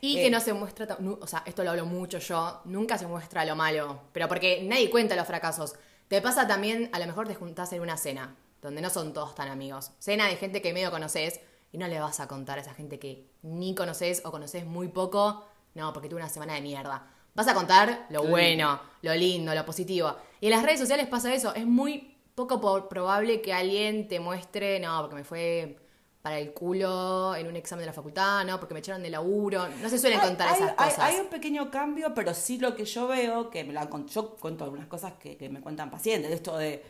[0.00, 3.06] Y Eh, que no se muestra, o sea, esto lo hablo mucho yo, nunca se
[3.06, 5.74] muestra lo malo, pero porque nadie cuenta los fracasos.
[6.08, 9.34] Te pasa también, a lo mejor te juntás en una cena, donde no son todos
[9.34, 9.92] tan amigos.
[10.00, 11.40] Cena de gente que medio conoces
[11.72, 14.88] y no le vas a contar a esa gente que ni conoces o conoces muy
[14.88, 17.06] poco, no, porque tuve una semana de mierda.
[17.34, 20.14] Vas a contar lo bueno, lo lindo, lo positivo.
[20.40, 24.20] Y en las redes sociales pasa eso, es muy poco po- probable que alguien te
[24.20, 25.76] muestre, no, porque me fue
[26.20, 29.66] para el culo en un examen de la facultad, no, porque me echaron de laburo.
[29.82, 30.98] No se suelen Hay- contar hay, esas hay- cosas.
[31.00, 34.64] hay un pequeño cambio, pero sí lo que yo veo, que me la, yo cuento
[34.64, 36.82] algunas cosas que, que me cuentan pacientes, de esto de,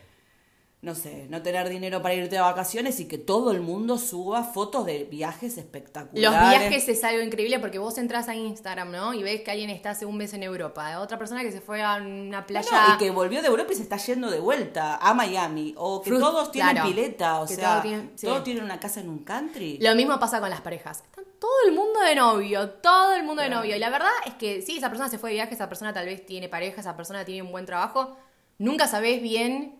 [0.83, 4.43] no sé, no tener dinero para irte de vacaciones y que todo el mundo suba
[4.43, 6.21] fotos de viajes espectaculares.
[6.21, 9.13] Los viajes es algo increíble porque vos entras a Instagram, ¿no?
[9.13, 11.81] Y ves que alguien está hace un mes en Europa, otra persona que se fue
[11.81, 12.69] a una playa.
[12.69, 15.73] Bueno, y que volvió de Europa y se está yendo de vuelta a Miami.
[15.77, 17.39] O que todos tienen claro, pileta.
[17.39, 18.27] O sea, todo tiene- sí.
[18.27, 19.77] todos tienen una casa en un country.
[19.81, 21.01] Lo mismo pasa con las parejas.
[21.05, 23.73] Están todo el mundo de novio, todo el mundo de novio.
[23.77, 26.07] Y la verdad es que sí, esa persona se fue de viaje, esa persona tal
[26.07, 28.17] vez tiene pareja, esa persona tiene un buen trabajo.
[28.57, 29.79] Nunca sabés bien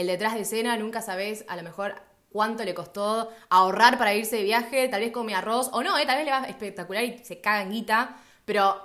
[0.00, 1.94] el detrás de escena, nunca sabés a lo mejor
[2.30, 6.06] cuánto le costó ahorrar para irse de viaje, tal vez come arroz, o no, eh,
[6.06, 8.76] tal vez le va espectacular y se caga en guita, pero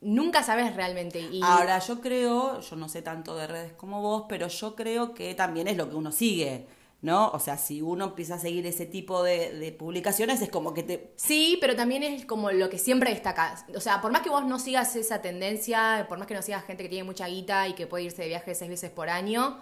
[0.00, 1.20] nunca sabes realmente.
[1.20, 5.14] Y Ahora, yo creo, yo no sé tanto de redes como vos, pero yo creo
[5.14, 6.66] que también es lo que uno sigue,
[7.02, 7.28] ¿no?
[7.30, 10.82] O sea, si uno empieza a seguir ese tipo de, de publicaciones, es como que
[10.82, 11.12] te...
[11.16, 13.66] Sí, pero también es como lo que siempre destacas.
[13.76, 16.64] O sea, por más que vos no sigas esa tendencia, por más que no sigas
[16.64, 19.60] gente que tiene mucha guita y que puede irse de viaje seis veces por año,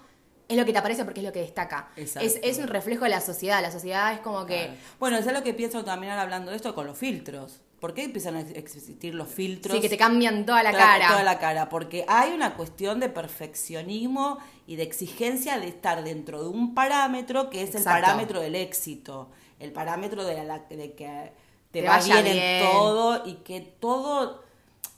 [0.53, 1.91] es lo que te aparece porque es lo que destaca.
[1.97, 2.27] Exacto.
[2.29, 3.61] Es, es un reflejo de la sociedad.
[3.62, 4.65] La sociedad es como que...
[4.67, 4.73] Claro.
[5.01, 7.61] Bueno, eso es lo que pienso también hablando de esto con los filtros.
[7.81, 9.75] ¿Por qué empiezan a existir los filtros?
[9.75, 11.09] Sí, que te cambian toda la Toda- cara.
[11.09, 16.43] Toda la cara, porque hay una cuestión de perfeccionismo y de exigencia de estar dentro
[16.43, 21.33] de un parámetro que es el parámetro del éxito, el parámetro de, la, de que
[21.73, 22.37] te, Te va bien, bien.
[22.38, 24.43] en todo y que todo...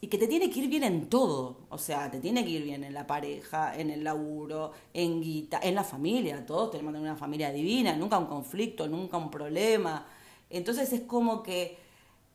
[0.05, 1.61] y que te tiene que ir bien en todo.
[1.71, 5.61] O sea, te tiene que ir bien en la pareja, en el laburo, en guita,
[5.62, 6.45] en la familia.
[6.45, 10.07] Todos tenemos una familia divina, nunca un conflicto, nunca un problema.
[10.51, 11.79] Entonces es como que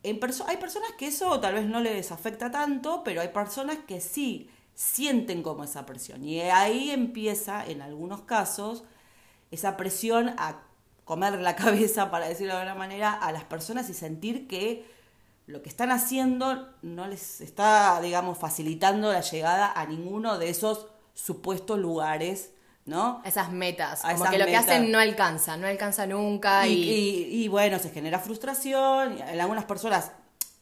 [0.01, 4.49] hay personas que eso tal vez no les afecta tanto, pero hay personas que sí
[4.73, 6.23] sienten como esa presión.
[6.23, 8.83] Y ahí empieza, en algunos casos,
[9.51, 10.63] esa presión a
[11.05, 14.97] comer la cabeza, para decirlo de alguna manera, a las personas y sentir que
[15.49, 20.85] lo que están haciendo no les está, digamos, facilitando la llegada a ninguno de esos
[21.15, 22.51] supuestos lugares,
[22.85, 23.23] ¿no?
[23.25, 26.67] Esas metas, como que lo que hacen no alcanza, no alcanza nunca.
[26.67, 30.11] Y, bueno, se genera frustración, en algunas personas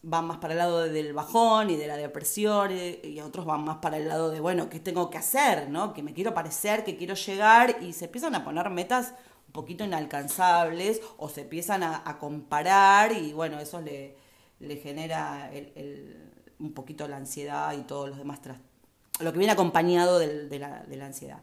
[0.04, 3.80] van más para el lado del bajón y de la depresión y, otros van más
[3.80, 5.70] para el lado de, bueno, ¿qué tengo que hacer?
[5.70, 5.94] ¿no?
[5.94, 9.16] Que me quiero parecer, que quiero llegar y se empiezan a poner metas
[9.48, 14.27] un poquito inalcanzables o se empiezan a comparar y bueno, eso le
[14.60, 15.52] le genera
[16.60, 18.42] un poquito la ansiedad y todos los demás
[19.20, 21.42] lo que viene acompañado de, la, ansiedad.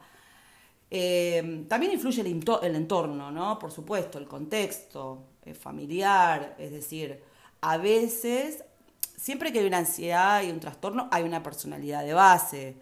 [0.91, 3.59] Eh, también influye el, el, entorno, ¿no?
[3.59, 7.21] Por supuesto, el contexto eh, familiar, es decir,
[7.61, 8.65] a veces,
[9.17, 12.77] siempre que hay una ansiedad y un trastorno, hay una personalidad de base.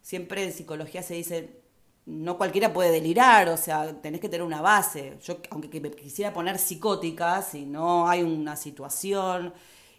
[0.00, 1.61] Siempre en psicología se dice,
[2.06, 5.18] no cualquiera puede delirar, o sea, tenés que tener una base.
[5.22, 9.54] Yo, aunque me quisiera poner psicótica, si no hay una situación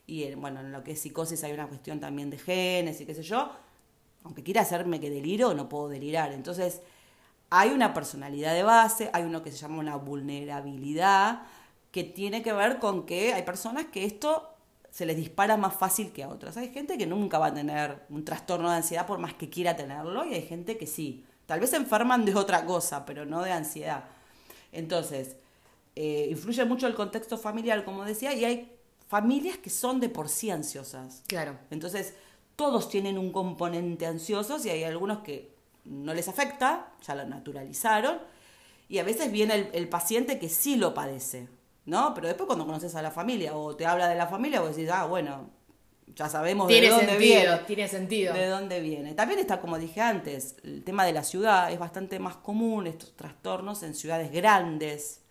[0.06, 3.06] y en, bueno, en lo que es psicosis hay una cuestión también de genes y
[3.06, 3.50] qué sé yo,
[4.24, 6.34] aunque quiera hacerme que deliro, no puedo delirar.
[6.34, 6.82] Entonces,
[7.50, 11.44] hay una personalidad de base, hay uno que se llama una vulnerabilidad,
[11.92, 14.50] que tiene que ver con que hay personas que esto
[14.89, 16.58] se les dispara más fácil que a otras.
[16.58, 19.76] Hay gente que nunca va a tener un trastorno de ansiedad por más que quiera
[19.76, 21.26] tenerlo, y hay gente que sí.
[21.45, 24.06] Tal vez se enferman de otra cosa, pero no de ansiedad.
[24.71, 25.36] Entonces,
[25.95, 28.71] eh, influye mucho el contexto familiar, como decía, y hay
[29.08, 31.21] familias que son de por sí ansiosas.
[31.27, 31.58] Claro.
[31.69, 32.15] Entonces,
[32.56, 35.53] todos tienen un componente ansioso y hay algunos que
[35.86, 38.19] no les afecta, ya lo naturalizaron,
[38.89, 41.47] y a veces viene el, paciente que sí lo padece,
[41.86, 42.13] ¿no?
[42.13, 44.91] Pero después cuando conoces a la familia o te habla de la familia, vos decís,
[44.91, 45.49] ah, bueno,
[46.16, 47.58] ya sabemos de dónde viene.
[47.66, 48.34] Tiene sentido.
[48.34, 49.13] De dónde viene.
[49.13, 53.16] También está, como dije antes, el tema de la ciudad es bastante más común, estos
[53.16, 55.22] trastornos en ciudades grandes,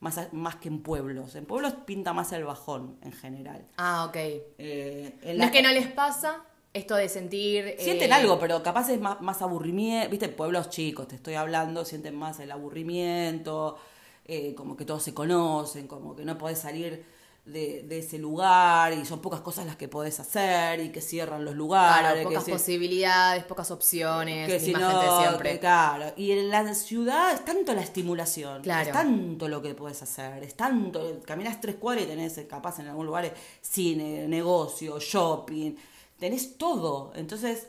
[0.00, 1.34] más, más que en pueblos.
[1.34, 3.66] En pueblos pinta más el bajón en general.
[3.76, 4.16] Ah, ok.
[4.16, 7.74] Eh, no es que no les pasa esto de sentir...
[7.78, 10.10] Sienten eh, algo, pero capaz es más, más aburrimiento.
[10.10, 13.76] Viste, pueblos chicos, te estoy hablando, sienten más el aburrimiento,
[14.24, 17.17] eh, como que todos se conocen, como que no podés salir
[17.52, 21.54] de, ese lugar y son pocas cosas las que podés hacer y que cierran los
[21.54, 22.12] lugares.
[22.12, 25.58] Claro, pocas posibilidades, pocas opciones, que si no, siempre.
[25.58, 30.42] claro, y en la ciudad es tanto la estimulación, es tanto lo que podés hacer,
[30.42, 35.74] es tanto, caminas tres cuadras y tenés capaz en algún lugar cine, negocio, shopping,
[36.18, 37.12] tenés todo.
[37.14, 37.68] Entonces,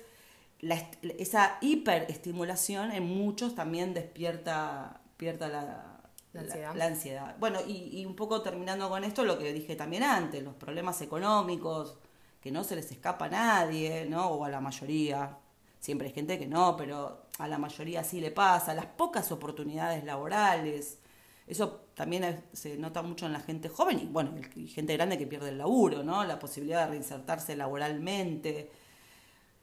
[0.62, 0.76] la,
[1.18, 5.99] esa hiperestimulación en muchos también despierta, despierta la
[6.34, 7.36] la ansiedad.
[7.40, 11.98] Bueno, y, un poco terminando con esto, lo que dije también antes, los problemas económicos,
[12.42, 14.28] que no se les escapa a nadie, ¿no?
[14.28, 15.38] O a la mayoría.
[15.80, 18.74] Siempre hay gente que no, pero a la mayoría sí le pasa.
[18.74, 21.00] Las pocas oportunidades laborales.
[21.48, 25.26] Eso también se nota mucho en la gente joven y, bueno, y gente grande que
[25.26, 26.24] pierde el laburo, ¿no?
[26.24, 28.70] La posibilidad de reinsertarse laboralmente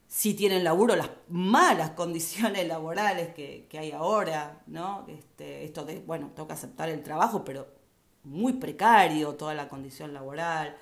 [0.07, 5.05] si tienen laburo, las malas condiciones laborales que, hay ahora, ¿no?
[5.07, 7.67] Este, esto de, bueno, tengo que aceptar el trabajo, pero
[8.23, 10.77] muy precario toda la condición laboral.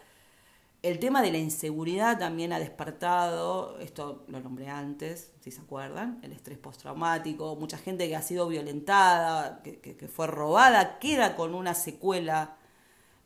[0.82, 6.20] El tema de la inseguridad también ha despertado, esto lo nombré antes, si se acuerdan,
[6.22, 11.56] el estrés postraumático, mucha gente que ha sido violentada, que, que, fue robada, queda con
[11.56, 12.58] una secuela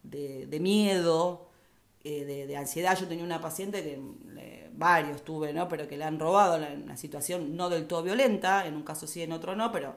[0.04, 1.50] de, de miedo,
[2.02, 2.98] eh, de, ansiedad.
[2.98, 5.68] Yo tenía una paciente que varios tuve, ¿no?
[5.68, 9.06] Pero que le han robado en una situación no del todo violenta, en un caso
[9.06, 9.96] sí, en otro no, pero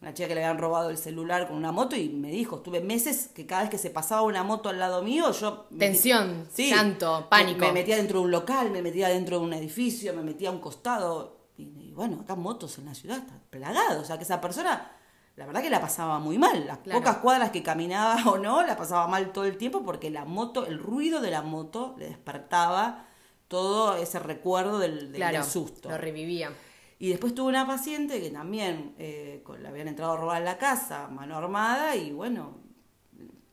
[0.00, 2.80] una chica que le habían robado el celular con una moto y me dijo, estuve
[2.80, 5.66] meses que cada vez que se pasaba una moto al lado mío, yo...
[5.78, 7.60] Tensión, sí, tanto, pánico.
[7.60, 10.52] Me, metía dentro de un local, me metía dentro de un edificio, me metía a
[10.52, 11.36] un costado.
[11.56, 14.02] Y, bueno, acá motos en la ciudad, está plagado.
[14.02, 14.92] O sea, que esa persona
[15.36, 16.66] la verdad que la pasaba muy mal.
[16.66, 20.24] Las pocas cuadras que caminaba o no, la pasaba mal todo el tiempo porque la
[20.24, 23.05] moto, el ruido de la moto le despertaba
[23.48, 25.88] todo ese recuerdo del, susto.
[25.88, 26.52] Lo revivía.
[26.98, 31.08] Y después tuve una paciente que también eh, le habían entrado a robar la casa,
[31.08, 32.56] mano armada, y bueno,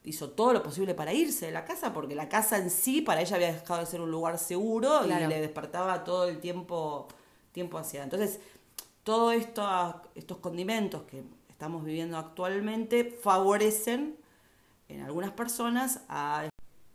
[0.05, 3.21] hizo todo lo posible para irse de la casa, porque la casa en sí para
[3.21, 7.07] ella había dejado de ser un lugar seguro y le despertaba todo el tiempo,
[7.51, 8.03] tiempo hacia.
[8.03, 8.39] Entonces,
[9.03, 14.17] todos esto, estos condimentos que estamos viviendo actualmente favorecen
[14.87, 16.47] en algunas personas a...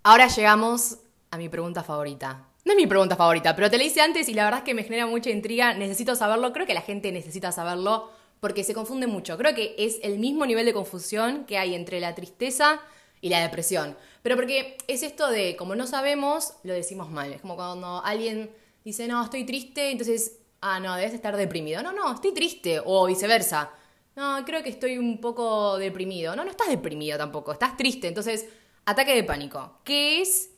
[0.03, 0.99] Ahora llegamos
[1.31, 2.48] a mi pregunta favorita.
[2.69, 4.75] No es mi pregunta favorita, pero te la hice antes y la verdad es que
[4.75, 5.73] me genera mucha intriga.
[5.73, 6.53] Necesito saberlo.
[6.53, 9.39] Creo que la gente necesita saberlo porque se confunde mucho.
[9.39, 12.79] Creo que es el mismo nivel de confusión que hay entre la tristeza
[13.23, 13.97] y la depresión.
[14.21, 17.33] Pero porque es esto de, como no sabemos, lo decimos mal.
[17.33, 18.51] Es como cuando alguien
[18.85, 21.83] dice, no, estoy triste, entonces, ah, no, debes estar deprimido.
[21.83, 22.83] No, no, estoy triste.
[22.85, 23.71] O viceversa.
[24.15, 26.37] No, creo que estoy un poco deprimido.
[26.37, 28.09] No, no estás deprimido tampoco, estás triste.
[28.09, 28.47] Entonces,
[28.85, 29.79] ataque de pánico.
[29.85, 30.51] ¿Qué es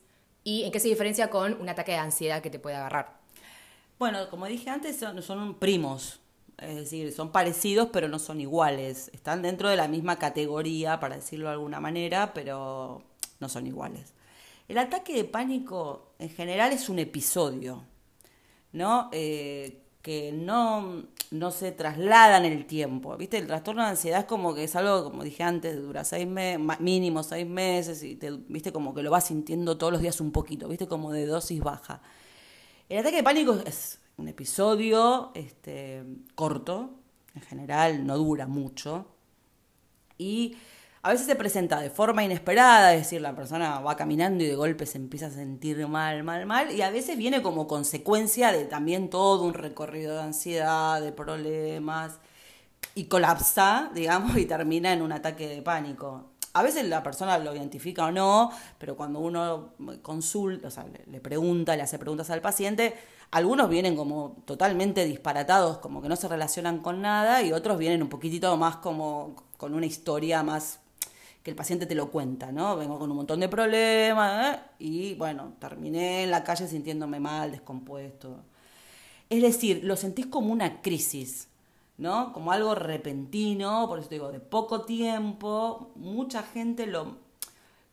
[0.51, 3.21] y en qué se diferencia con un ataque de ansiedad que te puede agarrar.
[4.01, 6.19] Bueno, como dije antes, son, primos,
[6.59, 9.11] es decir, son parecidos pero no son iguales.
[9.15, 13.01] Están dentro de la misma categoría, para decirlo de alguna manera, pero
[13.39, 14.13] no son iguales.
[14.67, 17.85] El ataque de pánico en general es un episodio,
[18.73, 19.09] ¿no?
[19.13, 23.17] Eh, que no, no se traslada en el tiempo.
[23.17, 23.39] ¿Viste?
[23.39, 26.61] El trastorno de ansiedad es como que es algo, como dije antes, dura seis meses,
[26.81, 30.33] mínimo seis meses, y te, viste como que lo vas sintiendo todos los días un
[30.33, 32.01] poquito, viste como de dosis baja.
[32.89, 36.91] El ataque de pánico es un episodio este, corto,
[37.35, 39.07] en general no dura mucho,
[40.19, 40.57] y
[41.03, 44.55] a veces se presenta de forma inesperada, es decir, la persona va caminando y de
[44.55, 48.65] golpe se empieza a sentir mal, mal, mal, y a veces viene como consecuencia de
[48.65, 52.19] también todo un recorrido de ansiedad, de problemas,
[52.95, 56.31] y colapsa, digamos, y termina en un ataque de pánico.
[56.53, 61.21] A veces la persona lo identifica o no, pero cuando uno consulta, o sea, le,
[61.21, 62.95] pregunta, le hace preguntas al paciente,
[63.31, 68.03] algunos vienen como totalmente disparatados, como que no se relacionan con nada, y otros vienen
[68.03, 70.80] un poquitito más como con una historia más
[71.43, 72.77] que el paciente te lo cuenta, ¿no?
[72.77, 74.61] Vengo con un montón de problemas ¿eh?
[74.79, 78.45] y bueno, terminé en la calle sintiéndome mal, descompuesto.
[79.31, 81.49] Es decir, lo sentís como una crisis,
[81.97, 82.33] ¿no?
[82.33, 87.17] Como algo repentino, por eso te digo, de poco tiempo, mucha gente lo,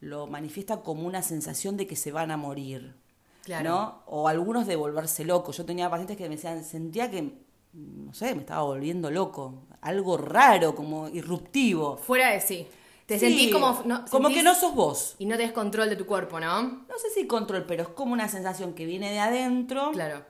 [0.01, 2.95] lo manifiesta como una sensación de que se van a morir,
[3.43, 3.69] claro.
[3.69, 4.01] ¿no?
[4.07, 5.55] O algunos de volverse locos.
[5.55, 7.33] Yo tenía pacientes que me decían, sentía que,
[7.71, 11.95] no sé, me estaba volviendo loco, algo raro, como irruptivo.
[11.95, 12.67] Fuera de sí.
[13.07, 13.83] Te sentís como...
[14.11, 15.15] como que no sos vos.
[15.17, 16.61] Y no tenés control de tu cuerpo, ¿no?
[16.61, 19.91] No sé si control, pero es como una sensación que viene de adentro.
[19.93, 20.25] Claro.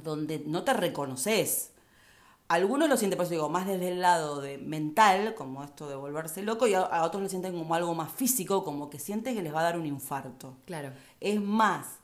[0.00, 1.72] Donde no te reconoces.
[2.46, 5.96] Algunos lo sienten, por eso digo, más desde el lado de mental, como esto de
[5.96, 9.42] volverse loco, y a, otros lo sienten como algo más físico, como que sienten que
[9.42, 10.54] les va a dar un infarto.
[10.64, 10.92] Claro.
[11.18, 11.98] Es más,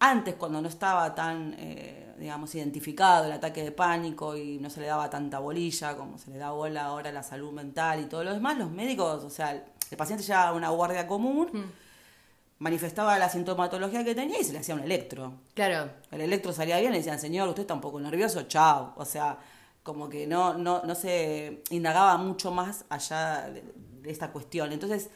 [0.00, 4.80] antes cuando no estaba tan, eh, digamos, identificado el ataque de pánico y no se
[4.80, 8.04] le daba tanta bolilla como se le da bola ahora a la salud mental y
[8.06, 12.62] todo lo demás, los médicos, o sea, el paciente llevaba a una guardia común, mm.
[12.62, 15.32] manifestaba la sintomatología que tenía y se le hacía un electro.
[15.54, 15.90] Claro.
[16.10, 18.92] El electro salía bien y decían, señor, usted está un poco nervioso, chao.
[18.96, 19.38] O sea,
[19.82, 24.72] como que no, no, no se indagaba mucho más allá de esta cuestión.
[24.72, 25.08] Entonces,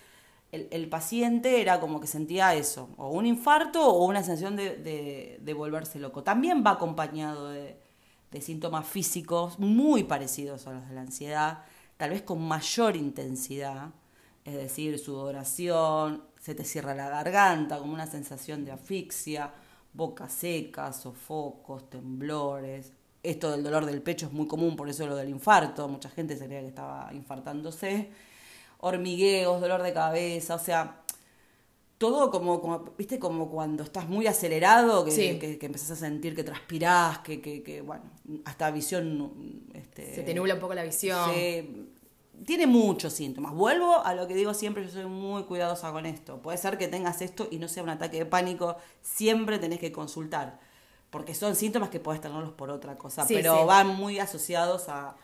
[0.52, 5.54] el, paciente era como que sentía eso, o un infarto o una sensación de, de,
[5.54, 6.22] volverse loco.
[6.22, 7.78] También va acompañado de,
[8.40, 11.64] síntomas físicos muy parecidos a los de la ansiedad,
[11.96, 13.90] tal vez con mayor intensidad,
[14.44, 19.52] es decir, sudoración, se te cierra la garganta, como una sensación de asfixia,
[19.94, 22.92] boca seca, sofocos, temblores.
[23.22, 26.36] Esto del dolor del pecho es muy común, por eso lo del infarto, mucha gente
[26.36, 28.10] se creía que estaba infartándose
[28.83, 31.03] hormigueos, dolor de cabeza, o sea,
[31.99, 36.42] todo como, como viste, como cuando estás muy acelerado, que, que, empezás a sentir que
[36.42, 38.03] transpirás, que, que, que bueno,
[38.45, 39.62] hasta visión...
[39.73, 41.31] Este, se te nubla un poco la visión.
[42.45, 43.55] tiene muchos síntomas.
[43.55, 46.38] Vuelvo a lo que digo siempre, yo soy muy cuidadosa con esto.
[46.42, 49.92] Puede ser que tengas esto y no sea un ataque de pánico, siempre tenés que
[49.92, 50.59] consultar,
[51.11, 55.14] porque son síntomas que puedes tenerlos por otra cosa, pero van muy asociados a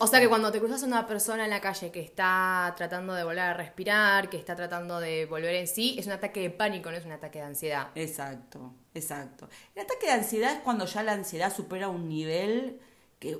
[0.00, 3.14] o sea que cuando te cruzas a una persona en la calle que está tratando
[3.14, 6.50] de volver a respirar, que está tratando de volver en sí, es un ataque de
[6.50, 7.88] pánico, no es un ataque de ansiedad.
[7.94, 9.48] Exacto, exacto.
[9.74, 12.80] El ataque de ansiedad es cuando ya la ansiedad supera un nivel
[13.18, 13.38] que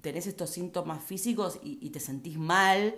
[0.00, 2.94] tenés estos síntomas físicos y, te sentís mal,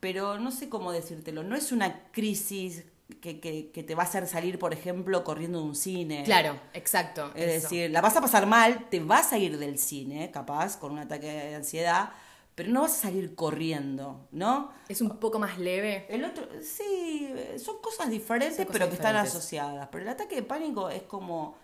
[0.00, 2.84] pero no sé cómo decírtelo, no es una crisis
[3.20, 6.24] que, que, te va a hacer salir, por ejemplo, corriendo de un cine.
[6.24, 7.32] Claro, exacto.
[7.34, 10.92] Es decir, la vas a pasar mal, te vas a ir del cine, capaz, con
[10.92, 12.10] un ataque de ansiedad,
[12.54, 14.72] pero no vas a salir corriendo, ¿no?
[14.88, 16.06] Es un poco más leve.
[16.10, 19.88] El otro, sí, son cosas diferentes, pero que están asociadas.
[19.90, 21.56] Pero el ataque de pánico es como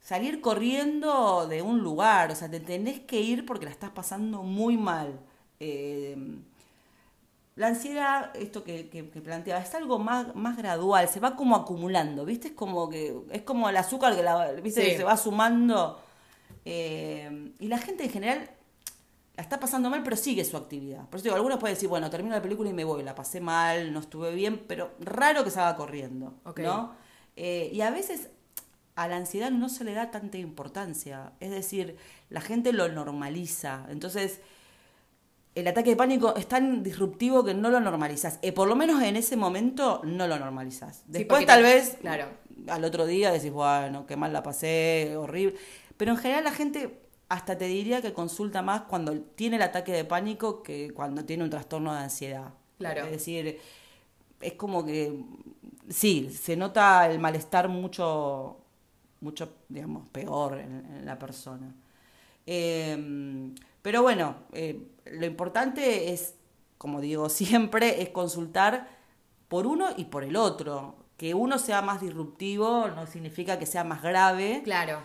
[0.00, 4.42] salir corriendo de un lugar, o sea, te tenés que ir porque la estás pasando
[4.42, 5.20] muy mal.
[5.60, 6.16] Eh,
[7.60, 12.24] la ansiedad, esto que, que, planteaba, es algo más, más gradual, se va como acumulando,
[12.24, 12.48] ¿viste?
[12.48, 14.96] Es como que es como el azúcar que, la, ¿viste?
[14.96, 16.00] se va sumando.
[16.64, 18.50] Eh, y la gente en general
[19.36, 21.06] la está pasando mal, pero sigue su actividad.
[21.10, 23.42] Por eso digo, algunos pueden decir, bueno, termino la película y me voy, la pasé
[23.42, 26.94] mal, no estuve bien, pero raro que se haga corriendo, ¿no?
[27.36, 28.30] Eh, y a veces
[28.94, 31.32] a la ansiedad no se le da tanta importancia.
[31.40, 31.98] Es decir,
[32.30, 33.84] la gente lo normaliza.
[33.90, 34.40] Entonces,
[35.54, 38.38] el ataque de pánico es tan disruptivo que no lo normalizas.
[38.42, 41.02] Eh, por lo menos en ese momento no lo normalizas.
[41.06, 42.26] Después tal vez claro.
[42.68, 45.56] al otro día decís, bueno, qué mal la pasé, horrible.
[45.96, 49.92] Pero en general la gente hasta te diría que consulta más cuando tiene el ataque
[49.92, 52.54] de pánico que cuando tiene un trastorno de ansiedad.
[52.78, 53.04] Claro.
[53.04, 53.60] Es decir,
[54.40, 55.24] es como que
[55.88, 58.58] sí, se nota el malestar mucho,
[59.20, 61.74] mucho, digamos, peor en, la persona.
[62.46, 66.34] Em, pero bueno, eh, lo importante es,
[66.78, 68.88] como digo siempre, es consultar
[69.48, 70.96] por uno y por el otro.
[71.16, 74.62] Que uno sea más disruptivo no significa que sea más grave.
[74.64, 75.00] Claro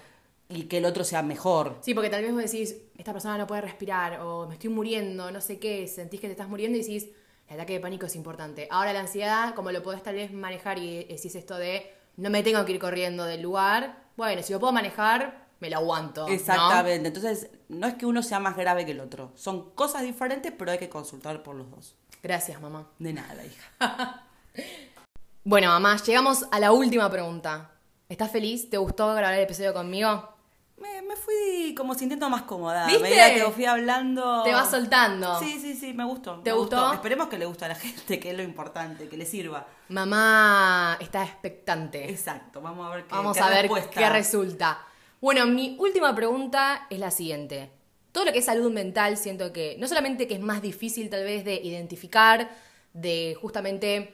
[0.50, 1.78] y que el otro sea mejor.
[1.82, 5.32] Sí, porque tal vez vos decís, esta persona no puede respirar, o me estoy muriendo,
[5.32, 7.10] no sé qué, sentís que te estás muriendo y decís,
[7.48, 8.68] el ataque de pánico es importante.
[8.72, 12.44] Ahora la ansiedad, como lo podés tal vez manejar y decís esto de, no me
[12.44, 16.28] tengo que ir corriendo del lugar, bueno, si lo puedo manejar, me lo aguanto.
[16.28, 20.52] Exactamente, entonces no es que uno sea más grave que el otro, son cosas diferentes,
[20.58, 21.96] pero hay que consultar por los dos.
[22.22, 22.88] Gracias, mamá.
[23.00, 24.24] De nada, hija.
[25.44, 27.72] bueno, mamá, llegamos a la última pregunta.
[28.10, 28.70] ¿Estás feliz?
[28.70, 30.30] ¿Te gustó grabar el episodio conmigo?
[30.78, 32.86] Me, me fui como sintiendo más cómoda.
[32.86, 33.02] ¿Viste?
[33.02, 34.44] Medida que fui hablando.
[34.44, 35.40] Te vas soltando.
[35.40, 36.40] Sí, sí, sí, me gustó.
[36.42, 36.94] ¿Te me gustó?
[36.94, 39.66] Esperemos que le guste a la gente, que es lo importante, que le sirva.
[39.90, 42.10] Mamá está expectante.
[42.10, 44.00] Exacto, vamos a ver qué Vamos qué a ver respuesta.
[44.00, 44.80] qué resulta.
[45.26, 47.72] Bueno, mi última pregunta es la siguiente.
[48.12, 51.24] Todo lo que es salud mental siento que no solamente que es más difícil tal
[51.24, 52.52] vez de identificar,
[52.94, 54.14] de justamente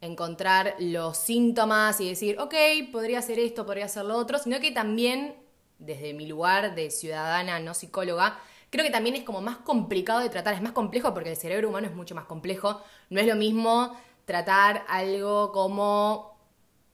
[0.00, 2.54] encontrar los síntomas y decir, ok,
[2.90, 5.34] podría ser esto, podría ser lo otro, sino que también
[5.78, 8.40] desde mi lugar de ciudadana, no psicóloga,
[8.70, 11.68] creo que también es como más complicado de tratar, es más complejo porque el cerebro
[11.68, 12.80] humano es mucho más complejo.
[13.10, 13.94] No es lo mismo
[14.24, 16.38] tratar algo como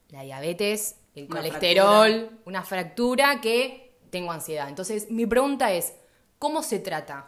[0.08, 2.42] la diabetes, el Una colesterol, fractura.
[2.46, 4.68] una fractura que tengo ansiedad.
[4.68, 5.94] Entonces, mi pregunta es,
[6.38, 7.26] ¿cómo se trata?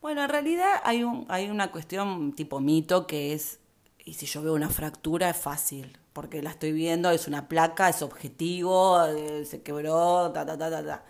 [0.00, 3.58] Bueno, en realidad hay, un, hay una cuestión tipo mito que es,
[4.04, 7.88] y si yo veo una fractura es fácil, porque la estoy viendo, es una placa,
[7.88, 11.04] es objetivo, eh, se quebró, ta, ta, ta, ta, ta.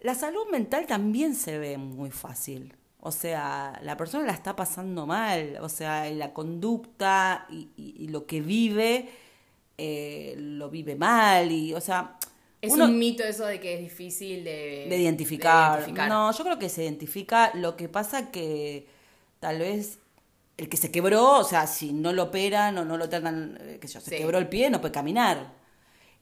[0.00, 2.74] La salud mental también se ve muy fácil.
[3.00, 8.08] O sea, la persona la está pasando mal, o sea, la conducta y, y- y
[8.08, 9.08] lo que vive,
[9.82, 12.16] eh, lo vive mal, y, o sea...
[12.60, 15.70] Es uno- un mito eso de que es difícil de, de identificar.
[15.78, 16.08] de identificar.
[16.10, 17.50] No, yo creo que se identifica.
[17.54, 18.86] Lo que pasa que
[19.38, 19.98] tal vez
[20.58, 23.78] el que se quebró, o sea, si no lo operan o no lo tratan, eh,
[23.80, 24.16] qué sé yo, se Sí.
[24.18, 25.54] quebró el pie, no puede caminar.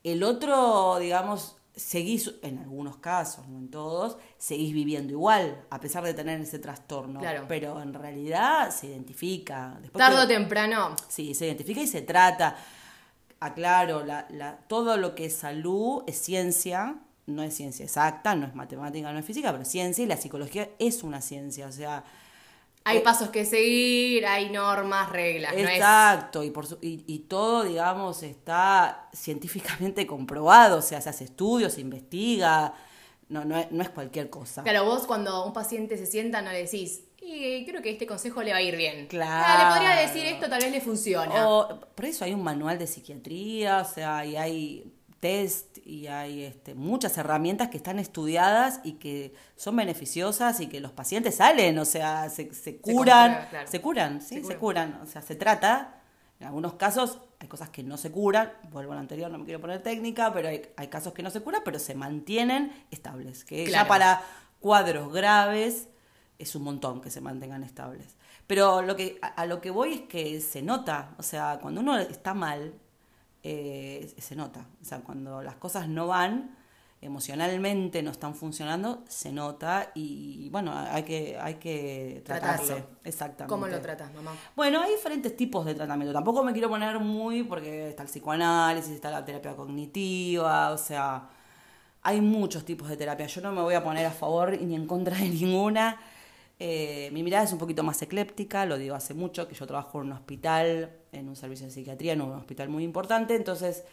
[0.05, 6.05] El otro, digamos, seguís, en algunos casos, no en todos, seguís viviendo igual, a pesar
[6.05, 7.19] de tener ese trastorno.
[7.19, 7.47] Claro.
[7.49, 9.77] Pero en realidad se identifica.
[9.83, 10.95] Después Tarde que- o temprano.
[11.09, 12.57] Sí, se identifica y se trata.
[13.41, 18.47] Aclaro, la, la, todo lo que es salud es ciencia, no es ciencia exacta, no
[18.47, 21.67] es matemática, no es física, pero es ciencia y la psicología es una ciencia.
[21.69, 22.05] O sea,
[22.85, 25.53] Hay Eh, pasos que seguir, hay normas, reglas.
[25.53, 31.01] no es- exacto, y, por su- y, y todo, digamos, está científicamente comprobado, o sea,
[31.03, 32.73] se hace estudios, se investiga,
[33.29, 34.63] no, no, es, no es cualquier cosa.
[34.63, 38.43] Claro, vos cuando un paciente se sienta no le decís, y creo que este consejo
[38.43, 39.07] le va a ir bien.
[39.07, 39.45] Claro.
[39.47, 41.49] Ah, le podría decir esto, tal vez le funciona.
[41.49, 46.45] O, por eso hay un manual de psiquiatría, o sea, y hay test y hay
[46.45, 51.79] este, muchas herramientas que están estudiadas y que son beneficiosas y que los pacientes salen,
[51.79, 53.69] o sea, se, se curan, comprueba, claro.
[53.71, 55.01] se curan, sí, Se se, curan.
[55.03, 55.95] o sea, se trata.
[56.41, 59.61] En algunos casos hay cosas que no se curan, vuelvo al anterior, no me quiero
[59.61, 63.65] poner técnica, pero hay, hay casos que no se curan, pero se mantienen estables, que
[63.65, 63.89] ya Claro.
[63.89, 64.23] para
[64.61, 65.89] cuadros graves
[66.39, 68.17] es un montón que se mantengan estables.
[68.47, 71.81] Pero lo que, a, a lo que voy es que se nota, o sea, cuando
[71.81, 72.75] uno está mal,
[73.43, 74.67] eh, se nota.
[74.81, 76.57] O sea, cuando las cosas no van,
[77.01, 82.67] emocionalmente no están funcionando, se nota y bueno, hay que, hay que tratarse.
[82.67, 82.97] Tratarlo.
[83.05, 83.49] Exactamente.
[83.49, 84.33] ¿Cómo lo tratas, mamá?
[84.57, 86.13] Bueno, hay diferentes tipos de tratamiento.
[86.13, 91.29] Tampoco me quiero poner muy porque está el psicoanálisis, está la terapia cognitiva, o sea,
[92.03, 93.27] hay muchos tipos de terapia.
[93.27, 96.01] Yo no me voy a poner a favor ni en contra de ninguna.
[96.61, 100.01] Eh, mi mirada es un poquito más ecléptica, lo digo hace mucho, que yo trabajo
[100.01, 103.85] en un hospital, en un servicio de psiquiatría, en un hospital muy importante, entonces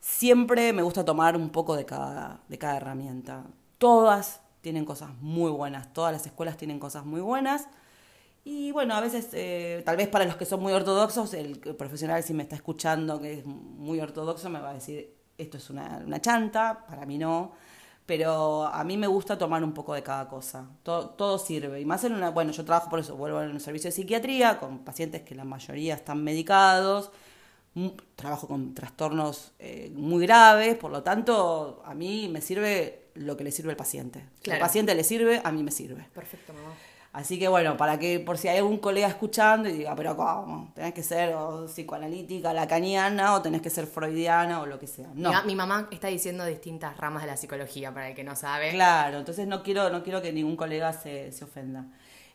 [0.00, 3.46] siempre me gusta tomar un poco de cada, de cada herramienta.
[3.78, 7.68] Todas tienen cosas muy buenas, todas las escuelas tienen cosas muy buenas.
[8.44, 12.22] Y bueno, a veces, eh, tal vez para los que son muy ortodoxos, el profesional
[12.22, 16.02] si me está escuchando que es muy ortodoxo me va a decir, esto es una,
[16.06, 17.52] una chanta, para mí no.
[18.06, 20.68] Pero a mí me gusta tomar un poco de cada cosa.
[20.84, 21.80] Todo, todo sirve.
[21.80, 24.58] Y más en una, bueno, yo trabajo por eso, vuelvo en un servicio de psiquiatría
[24.58, 27.10] con pacientes que la mayoría están medicados,
[28.14, 33.44] trabajo con trastornos eh, muy graves, por lo tanto, a mí me sirve lo que
[33.44, 34.24] le sirve al paciente.
[34.42, 36.06] Si al paciente le sirve, a mí me sirve.
[36.14, 36.74] Perfecto, mamá.
[37.16, 40.70] Así que bueno, para que por si hay algún colega escuchando y diga, pero ¿cómo?
[40.74, 41.34] Tenés que ser
[41.66, 45.08] psicoanalítica, lacaniana o tenés que ser freudiana o lo que sea.
[45.14, 45.32] No.
[45.44, 48.72] Mi, mamá está diciendo distintas ramas de la psicología, para el que no sabe.
[48.72, 51.86] Claro, entonces no quiero, no quiero que ningún colega se, se ofenda.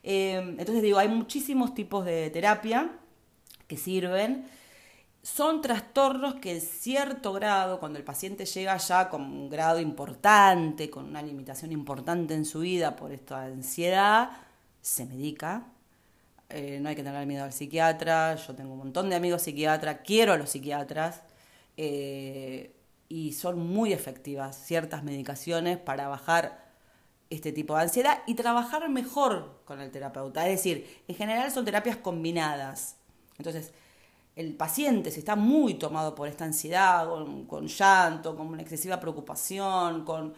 [0.02, 2.90] Eh, entonces digo, hay muchísimos tipos de terapia
[3.68, 4.48] que sirven.
[5.22, 10.90] Son trastornos que en cierto grado, cuando el paciente llega ya con un grado importante,
[10.90, 14.32] con una limitación importante en su vida por esta ansiedad,
[14.82, 15.66] se medica.
[16.50, 18.36] Eh, no hay que tener miedo al psiquiatra.
[18.36, 21.22] Yo tengo un montón de amigos psiquiatras, quiero a los psiquiatras.
[21.78, 22.76] Eh,
[23.08, 26.72] y son muy efectivas ciertas medicaciones para bajar
[27.30, 30.48] este tipo de ansiedad y trabajar mejor con el terapeuta.
[30.48, 32.98] Es decir, en general son terapias combinadas.
[33.38, 33.74] Entonces,
[34.36, 39.00] el paciente, si está muy tomado por esta ansiedad, con, con llanto, con una excesiva
[39.00, 40.34] preocupación, con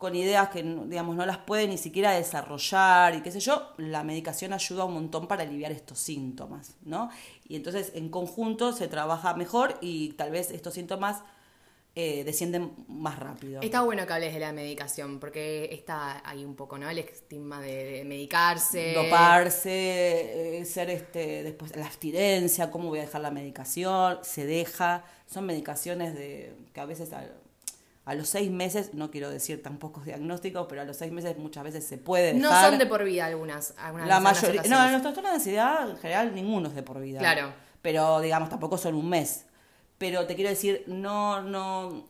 [0.00, 4.02] con ideas que digamos no las puede ni siquiera desarrollar y qué sé yo, la
[4.02, 7.10] medicación ayuda un montón para aliviar estos síntomas, ¿no?
[7.46, 11.22] Y entonces en conjunto se trabaja mejor y tal vez estos síntomas
[11.94, 13.60] eh, descienden más rápido.
[13.60, 16.88] Está bueno que hables de la medicación, porque está ahí un poco, ¿no?
[16.88, 18.94] El estigma de, medicarse.
[18.94, 25.04] Doparse, eh, ser este, después la abstinencia, cómo voy a dejar la medicación, se deja.
[25.26, 27.10] Son medicaciones de que a veces
[28.10, 31.62] a los seis meses, no quiero decir tampoco diagnóstico, pero a los seis meses muchas
[31.62, 32.40] veces se puede dejar.
[32.40, 33.72] No son de por vida algunas.
[33.78, 34.62] algunas la mayoría.
[34.68, 37.20] No, en los trastornos de ansiedad en general ninguno es de por vida.
[37.20, 37.52] Claro.
[37.80, 39.46] Pero digamos, tampoco son un mes.
[39.96, 42.06] Pero te quiero decir, no, no,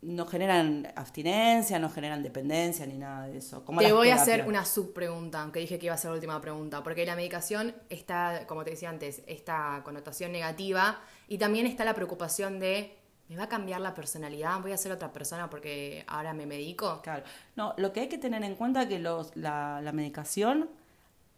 [0.00, 3.62] no generan abstinencia, no generan dependencia ni nada de eso.
[3.78, 6.82] te voy a hacer una subpregunta, aunque dije que iba a ser la última pregunta,
[6.82, 11.94] porque la medicación está, como te decía antes, esta connotación negativa y también está la
[11.94, 12.96] preocupación de
[13.28, 14.60] ¿Me va a cambiar la personalidad?
[14.60, 17.00] ¿Voy a ser otra persona porque ahora me medico?
[17.02, 17.24] Claro.
[17.56, 20.70] No, lo que hay que tener en cuenta es que los, la, la medicación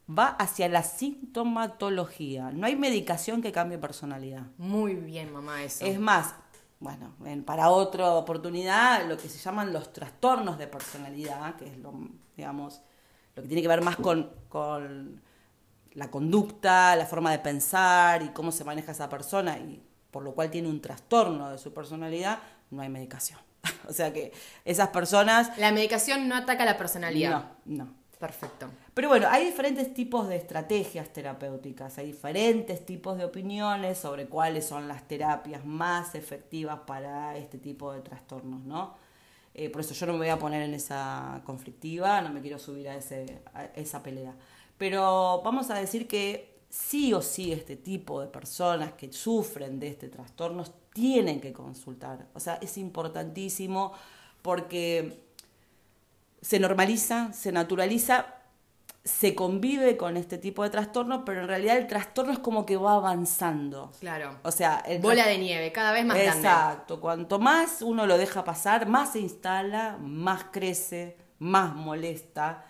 [0.08, 2.50] va hacia la sintomatología.
[2.52, 4.42] No hay medicación que cambie personalidad.
[4.58, 5.84] Muy bien, mamá, eso.
[5.84, 6.34] Es más,
[6.80, 7.14] bueno,
[7.44, 11.92] para otra oportunidad, lo que se llaman los trastornos de personalidad, que es lo,
[12.36, 12.82] digamos,
[13.34, 15.20] lo que tiene que ver más con, con
[15.92, 20.34] la conducta, la forma de pensar y cómo se maneja esa persona y por lo
[20.34, 22.38] cual tiene un trastorno de su personalidad,
[22.70, 23.38] no hay medicación.
[23.88, 24.32] o sea que
[24.64, 25.56] esas personas...
[25.58, 27.52] La medicación no ataca la personalidad.
[27.64, 27.98] No, no.
[28.18, 28.68] Perfecto.
[28.94, 34.66] Pero bueno, hay diferentes tipos de estrategias terapéuticas, hay diferentes tipos de opiniones sobre cuáles
[34.66, 38.96] son las terapias más efectivas para este tipo de trastornos, ¿no?
[39.54, 42.58] Eh, por eso yo no me voy a poner en esa conflictiva, no me quiero
[42.58, 44.34] subir a, ese, a esa pelea.
[44.76, 49.88] Pero vamos a decir que sí o sí este tipo de personas que sufren de
[49.88, 52.26] este trastorno tienen que consultar.
[52.34, 53.92] O sea, es importantísimo
[54.42, 55.24] porque
[56.40, 58.34] se normaliza, se naturaliza,
[59.04, 62.76] se convive con este tipo de trastorno, pero en realidad el trastorno es como que
[62.76, 63.92] va avanzando.
[64.00, 64.38] Claro.
[64.42, 66.36] O sea, el bola de nieve, cada vez más grande.
[66.36, 67.00] Exacto.
[67.00, 72.64] Cuanto más uno lo deja pasar, más se instala, más crece, más molesta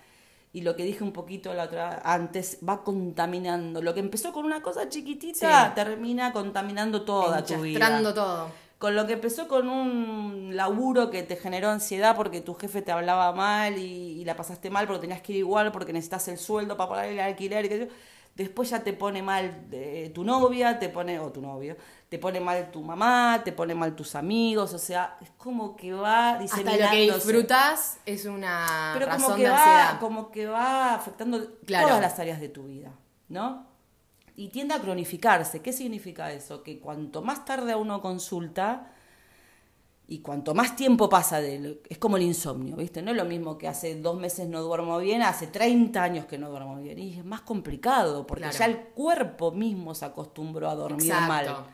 [0.53, 3.83] y lo que dije un poquito la otra antes va contaminando.
[3.83, 8.15] Lo que empezó con una cosa chiquitita termina contaminando toda tu vida.
[8.15, 8.51] todo.
[8.79, 12.93] Con lo que empezó con un laburo que te generó ansiedad porque tu jefe te
[12.93, 16.77] hablaba mal y, la pasaste mal porque tenías que ir igual porque necesitas el sueldo
[16.77, 17.89] para pagar el alquiler y que
[18.39, 21.77] después ya te pone mal eh, tu novia, te pone, o tu novio,
[22.09, 25.93] te pone mal tu mamá, te pone mal tus amigos, o sea, es como que
[25.93, 26.85] va diseminándose.
[26.85, 31.49] Hasta lo que disfrutas es una Pero razón como que va, como que va afectando
[31.49, 32.93] todas las áreas de tu vida,
[33.29, 33.67] ¿no?
[34.37, 35.61] Y tiende a cronificarse.
[35.61, 36.63] ¿Qué significa eso?
[36.63, 38.93] Que cuanto más tarde uno consulta,
[40.11, 43.03] y cuanto más tiempo pasa, de, es como el insomnio, ¿viste?
[43.03, 46.39] No es lo mismo que hace dos meses no duermo bien, hace 30 años que
[46.39, 46.99] no duermo bien.
[46.99, 51.67] Y es más complicado, porque ya el cuerpo mismo se acostumbró a dormir mal.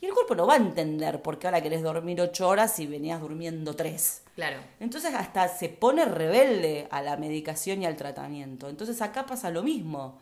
[0.00, 2.86] Y el cuerpo no va a entender por qué ahora querés dormir ocho horas y
[2.86, 4.22] venías durmiendo tres.
[4.36, 4.58] Claro.
[4.78, 8.68] Entonces hasta se pone rebelde a la medicación y al tratamiento.
[8.68, 10.20] Entonces acá pasa lo mismo.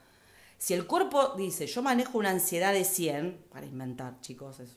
[0.57, 4.75] Si el cuerpo dice, yo manejo una ansiedad de 100, para inventar, chicos, es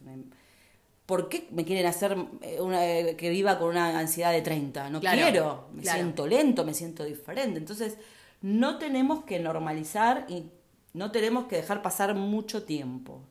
[1.11, 4.89] ¿por qué me quieren hacer eh, una, eh, que viva con una ansiedad de 30?
[4.89, 7.59] No quiero, me siento lento, me siento diferente.
[7.59, 7.97] Entonces,
[8.41, 10.45] no tenemos que normalizar y
[10.93, 13.23] no tenemos que dejar pasar mucho tiempo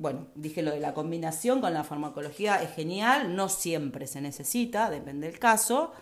[0.00, 4.88] bueno, dije lo de la combinación con la farmacología es genial, no siempre se necesita,
[4.88, 5.92] depende del caso,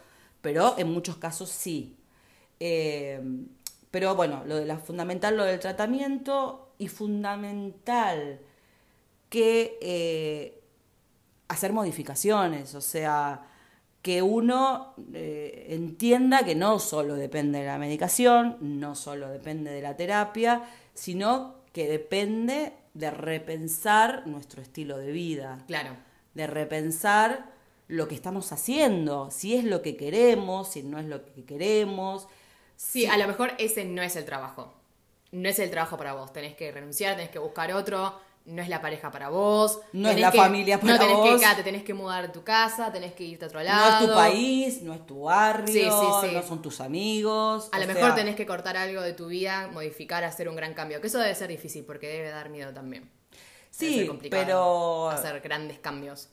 [0.40, 1.96] pero en muchos casos sí.
[2.60, 3.20] Eh,
[3.90, 8.38] pero bueno, lo de la fundamental, lo del tratamiento y fundamental
[9.28, 10.57] que eh,
[11.48, 13.42] hacer modificaciones, o sea,
[14.02, 19.82] que uno eh, entienda que no solo depende de la medicación, no solo depende de
[19.82, 20.62] la terapia,
[20.94, 25.64] sino que depende de repensar nuestro estilo de vida.
[25.66, 25.96] Claro.
[26.34, 27.50] De repensar
[27.88, 32.28] lo que estamos haciendo, si es lo que queremos, si no es lo que queremos.
[32.76, 34.74] Sí, a lo mejor ese no es el trabajo.
[35.32, 36.32] No es el trabajo para vos.
[36.32, 38.18] Tenés que renunciar, tenés que buscar otro
[38.48, 39.80] no es la pareja para vos.
[39.92, 41.40] No es la familia para no tenés vos.
[41.40, 43.90] Que, te tenés que mudar de tu casa, tenés que irte a otro lado.
[43.90, 47.68] No es tu país, no es tu barrio, no son tus amigos.
[47.72, 51.00] A lo mejor tenés que cortar algo de tu vida, modificar, hacer un gran cambio.
[51.00, 53.10] Que eso debe ser difícil porque debe dar miedo también.
[53.70, 55.10] Sí, pero...
[55.10, 56.30] Hacer grandes cambios.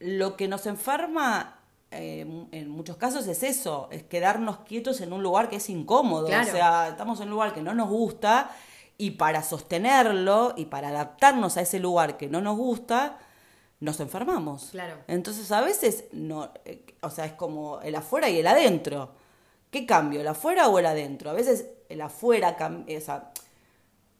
[0.00, 1.60] Lo que nos enferma
[1.90, 6.26] eh, en muchos casos es eso, es quedarnos quietos en un lugar que es incómodo.
[6.26, 8.50] O sea, estamos en un lugar que no nos gusta
[8.98, 13.18] y para sostenerlo y para adaptarnos a ese lugar que no nos gusta,
[13.80, 14.70] nos enfermamos.
[14.72, 14.96] Claro.
[15.06, 19.14] Entonces a veces no, eh, o sea, es como el afuera y el adentro.
[19.70, 21.30] ¿Qué cambio, el afuera o el adentro?
[21.30, 23.32] A veces el afuera, o sea,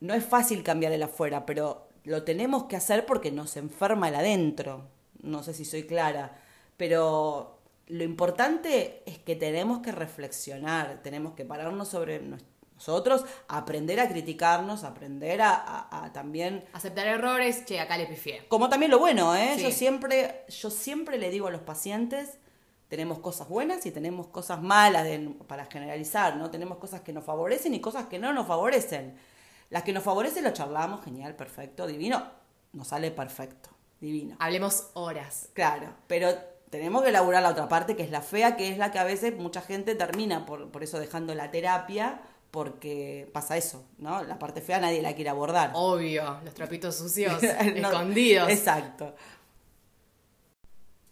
[0.00, 4.14] no es fácil cambiar el afuera, pero lo tenemos que hacer porque nos enferma el
[4.14, 4.88] adentro.
[5.22, 6.38] No sé si soy clara,
[6.76, 7.58] pero
[7.88, 14.08] lo importante es que tenemos que reflexionar, tenemos que pararnos sobre nuestro nosotros aprender a
[14.08, 16.64] criticarnos, aprender a, también...
[16.72, 18.46] Aceptar errores, che, acá le pifié.
[18.46, 19.56] Como también lo bueno, ¿eh?
[19.58, 22.38] Yo, siempre, yo siempre le digo a los pacientes,
[22.86, 25.08] tenemos cosas buenas y tenemos cosas malas
[25.48, 26.50] para generalizar, ¿no?
[26.52, 29.16] Tenemos cosas que nos favorecen y cosas que no nos favorecen.
[29.70, 32.30] Las que nos favorecen lo charlamos, genial, perfecto, divino,
[32.72, 33.70] nos sale perfecto,
[34.00, 34.36] divino.
[34.38, 35.48] Hablemos horas.
[35.52, 36.32] Claro, pero
[36.70, 39.04] tenemos que elaborar la otra parte, que es la fea, que es la que a
[39.04, 44.22] veces mucha gente termina por, por eso dejando la terapia porque pasa eso, ¿no?
[44.24, 45.72] La parte fea nadie la quiere abordar.
[45.74, 48.48] Obvio, los trapitos sucios, escondidos.
[48.48, 49.14] Exacto.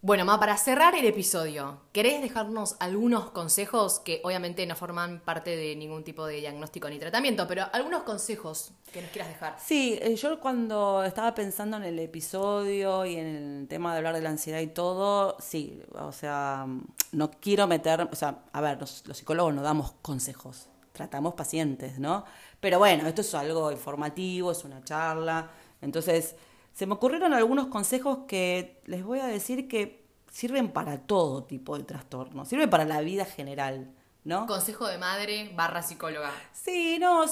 [0.07, 5.57] Bueno, Ma, para cerrar el episodio, ¿querés dejarnos algunos consejos que obviamente no forman parte
[5.57, 9.57] de ningún tipo de diagnóstico ni tratamiento, pero algunos consejos que nos quieras dejar?
[9.59, 14.15] Sí, eh, yo cuando estaba pensando en el episodio y en el tema de hablar
[14.15, 16.67] de la ansiedad y todo, sí, o sea,
[17.11, 22.25] no quiero meter, o sea, a ver, los psicólogos no damos consejos, tratamos pacientes, ¿no?
[22.61, 25.51] Pero bueno, esto es algo informativo, es una charla.
[25.81, 26.35] Entonces,
[26.73, 31.79] se me ocurrieron algunos consejos que les voy a decir que sirven para todo tipo
[31.79, 33.93] de trastorno, sirven para la vida general,
[34.25, 34.47] ¿no?
[34.47, 36.31] Consejo de madre barra psicóloga.
[36.53, 37.25] Sí, no,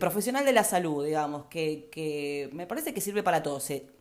[0.00, 3.60] profesional de la salud, digamos, que, que me parece que sirve para todo.
[3.60, 3.98] Se,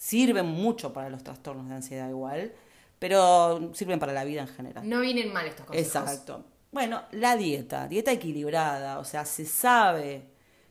[0.00, 2.54] sirven mucho para los trastornos de ansiedad igual,
[2.98, 4.88] pero sirven para la vida en general.
[4.88, 5.94] No vienen mal estos consejos.
[5.94, 6.44] Exacto.
[6.72, 10.22] Bueno, la dieta, dieta equilibrada, o sea, se sabe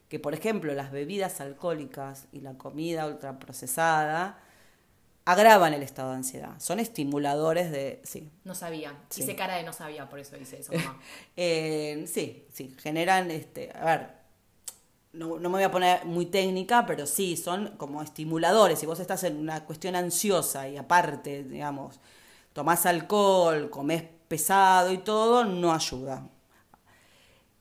[0.08, 4.40] que, por ejemplo, las bebidas alcohólicas y la comida ultraprocesada
[5.26, 8.02] agravan el estado de ansiedad, son estimuladores de...
[8.04, 8.32] Sí.
[8.46, 9.22] No sabía, sí.
[9.22, 10.74] hice cara de no sabía, por eso dice eso.
[10.76, 11.00] Mamá.
[11.36, 14.10] eh, sí, sí, generan, este, a ver,
[15.12, 18.80] no, no, me voy a poner muy técnica, pero sí, son como estimuladores.
[18.80, 22.00] Si vos estás en una cuestión ansiosa y aparte, digamos,
[22.54, 26.24] tomás alcohol, comés pesado y todo, no ayuda.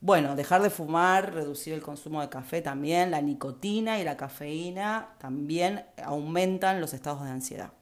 [0.01, 5.09] Bueno, dejar de fumar, reducir el consumo de café también, la nicotina y la cafeína
[5.19, 7.73] también aumentan los estados de ansiedad.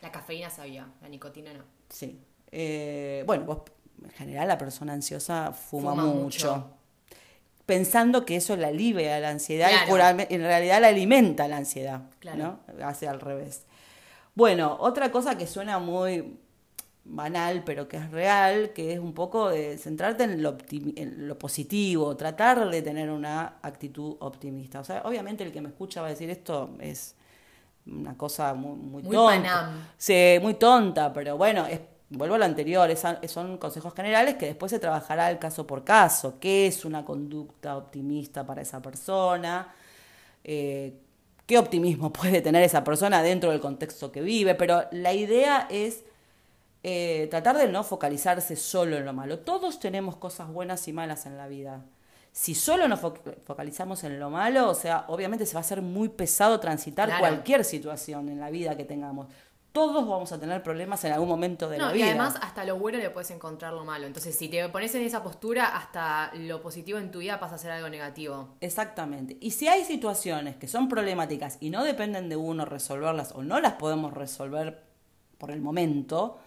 [0.00, 1.64] La cafeína sabía, la nicotina no.
[1.90, 2.18] Sí.
[2.50, 3.62] Eh, bueno, vos,
[4.02, 6.70] en general la persona ansiosa fuma, mucho,
[7.66, 12.02] Pensando que eso le alivia la ansiedad y en realidad la alimenta la ansiedad.
[12.20, 12.60] Claro.
[12.68, 12.86] ¿no?
[12.86, 13.64] Hace al revés.
[14.34, 16.38] Bueno, otra cosa que suena muy
[17.04, 21.38] banal, pero que es real, que es un poco de centrarte en lo, en lo
[21.38, 24.80] positivo, tratar de tener una actitud optimista.
[24.80, 27.14] O sea, obviamente el que me escucha va a decir esto es
[27.86, 29.90] una cosa muy, muy, tonta.
[29.98, 32.90] Sí, muy tonta, pero bueno, es, vuelvo a lo anterior,
[33.26, 36.38] son consejos generales que después se trabajará el caso por caso.
[36.40, 39.74] ¿Qué es una conducta optimista para esa persona?
[40.42, 40.94] Eh,
[41.46, 44.54] ¿Qué optimismo puede tener esa persona dentro del contexto que vive?
[44.54, 46.04] Pero la idea es
[46.86, 49.38] eh, tratar de no focalizarse solo en lo malo.
[49.38, 51.82] Todos tenemos cosas buenas y malas en la vida.
[52.30, 56.10] Si solo nos focalizamos en lo malo, o sea, obviamente se va a hacer muy
[56.10, 59.28] pesado transitar cualquier situación en la vida que tengamos.
[59.72, 62.04] Todos vamos a tener problemas en algún momento de la vida.
[62.04, 64.06] Y además, hasta lo bueno le puedes encontrar lo malo.
[64.06, 67.58] Entonces, si te pones en esa postura, hasta lo positivo en tu vida pasa a
[67.58, 68.56] ser algo negativo.
[68.60, 69.38] Exactamente.
[69.40, 73.58] Y si hay situaciones que son problemáticas y no dependen de uno resolverlas o no
[73.58, 74.82] las podemos resolver
[75.38, 76.38] por el momento,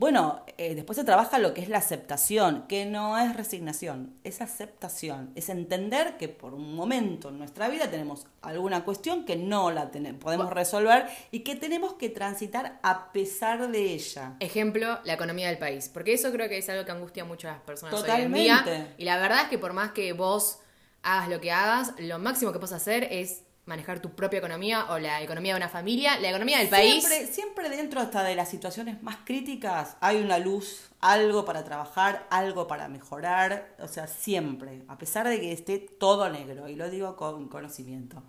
[0.00, 4.40] Bueno, eh, después se trabaja lo que es la aceptación, que no es resignación, es
[4.40, 9.70] aceptación, es entender que por un momento en nuestra vida tenemos alguna cuestión que no
[9.70, 14.36] la tenemos, podemos resolver y que tenemos que transitar a pesar de ella.
[14.40, 17.52] Ejemplo, la economía del país, porque eso creo que es algo que angustia mucho a
[17.52, 18.40] las personas Totalmente.
[18.40, 18.94] hoy en día.
[18.96, 20.60] Y la verdad es que por más que vos
[21.02, 24.98] hagas lo que hagas, lo máximo que puedes hacer es manejar tu propia economía o
[24.98, 27.02] la economía de una familia, la economía del país.
[27.06, 32.26] Siempre, siempre dentro hasta de las situaciones más críticas hay una luz, algo para trabajar,
[32.30, 36.90] algo para mejorar, o sea, siempre, a pesar de que esté todo negro, y lo
[36.90, 38.22] digo con conocimiento.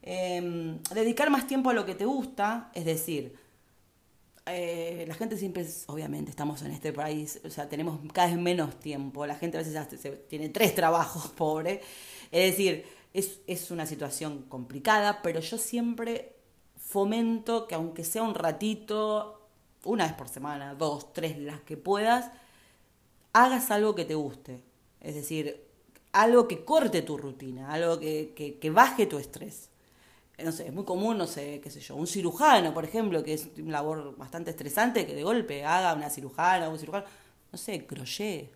[0.00, 3.36] Em, dedicar más tiempo a lo que te gusta, es decir,
[4.46, 8.38] eh, la gente siempre, es- obviamente, estamos en este país, o sea, tenemos cada vez
[8.38, 11.82] menos tiempo, la gente a veces se- tiene tres trabajos, pobre,
[12.30, 16.36] es decir, es, es una situación complicada, pero yo siempre
[16.76, 19.48] fomento que aunque sea un ratito,
[19.84, 22.30] una vez por semana, dos, tres, las que puedas,
[23.32, 24.62] hagas algo que te guste,
[25.00, 25.64] es decir,
[26.12, 29.70] algo que corte tu rutina, algo que, que, baje tu estrés.
[30.42, 33.34] No sé, es muy común, no sé, qué sé yo, un cirujano, por ejemplo, que
[33.34, 37.04] es una labor bastante estresante, que de golpe haga una cirujana un cirujano,
[37.50, 38.52] no sé, crochet,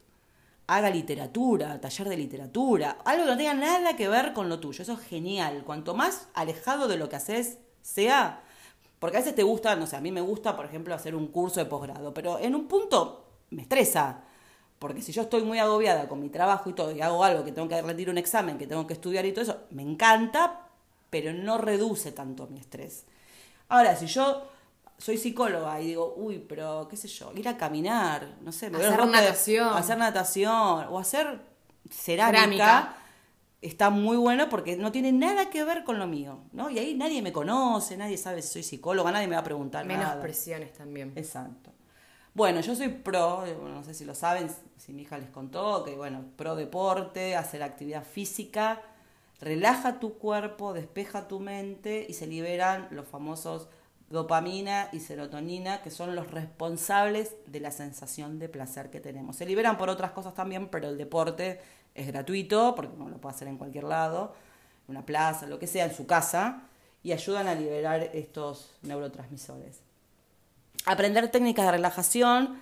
[0.67, 4.83] haga literatura, taller de literatura, algo que no tenga nada que ver con lo tuyo,
[4.83, 8.43] eso es genial, cuanto más alejado de lo que haces sea,
[8.99, 11.27] porque a veces te gusta, no sé, a mí me gusta, por ejemplo, hacer un
[11.29, 14.25] curso de posgrado, pero en un punto me estresa,
[14.79, 17.53] porque si yo estoy muy agobiada con mi trabajo y todo, y hago algo que
[17.53, 20.69] tengo que rendir un examen, que tengo que estudiar y todo eso, me encanta,
[21.11, 23.05] pero no reduce tanto mi estrés.
[23.69, 24.49] Ahora, si yo
[25.03, 28.79] soy psicóloga y digo, uy, pero qué sé yo, ir a caminar, no sé, me
[28.79, 29.69] Hacer ropa natación.
[29.77, 31.41] hacer natación o hacer
[31.91, 32.95] cerámica, Cerámica.
[33.61, 36.71] está muy bueno porque no tiene nada que ver con lo mío, ¿no?
[36.71, 39.85] Y ahí nadie me conoce, nadie sabe si soy psicóloga, nadie me va a preguntar
[39.85, 40.23] Menos nada.
[40.23, 41.13] presiones también.
[41.17, 41.71] Exacto.
[42.35, 44.49] Bueno, yo soy pro, no sé si lo saben,
[44.79, 48.81] si mi hija les contó, que bueno, pro deporte, hacer actividad física,
[49.41, 53.69] relaja tu cuerpo, despeja tu mente y se liberan los famosos
[54.13, 59.37] dopamina y serotonina, que son los responsables de la sensación de placer que tenemos.
[59.37, 61.61] Se liberan por otras cosas también, pero el deporte
[61.95, 64.35] es gratuito, porque uno lo puede hacer en cualquier lado,
[64.87, 66.65] en una plaza, lo que sea, en su casa,
[67.03, 69.81] y ayudan a liberar estos neurotransmisores.
[70.85, 72.61] Aprender técnicas de relajación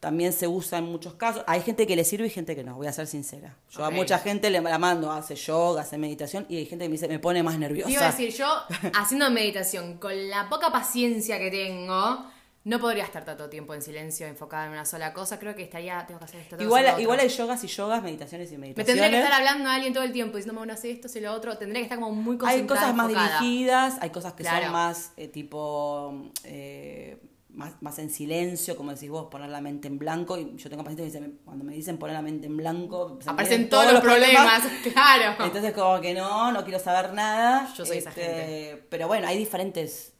[0.00, 1.42] también se usa en muchos casos.
[1.46, 3.56] Hay gente que le sirve y gente que no, voy a ser sincera.
[3.70, 3.86] Yo Ok.
[3.86, 6.92] a mucha gente le la mando, hace yoga, hace meditación y hay gente que me
[6.92, 7.90] dice, me pone más nerviosa.
[7.90, 8.46] Iba a decir, yo
[8.94, 12.26] haciendo meditación, con la poca paciencia que tengo,
[12.64, 15.38] no podría estar tanto tiempo en silencio, enfocada en una sola cosa.
[15.38, 16.56] Creo que estaría, tengo que hacer esto.
[16.56, 19.00] hacer igual, igual hay yogas y yogas, meditaciones y Me meditaciones.
[19.02, 21.32] tendría que estar hablando a alguien todo el tiempo diciéndome, bueno, hace esto, hace lo
[21.32, 21.56] otro.
[21.56, 23.40] Tendría que estar como muy Hay concentrada, cosas más enfocada.
[23.40, 24.64] dirigidas, hay cosas que Claro.
[24.64, 27.18] son más eh, tipo eh,
[27.56, 30.36] más, más en silencio, como decís vos, poner la mente en blanco.
[30.38, 33.30] Y yo tengo pacientes que dicen, cuando me dicen poner la mente en blanco, se
[33.30, 35.44] Aparecen todos los problemas, claro.
[35.44, 37.64] Entonces como que no, no quiero saber nada.
[37.66, 38.86] Este, Yo soy esa gente.
[38.88, 40.12] Pero bueno, hay diferentes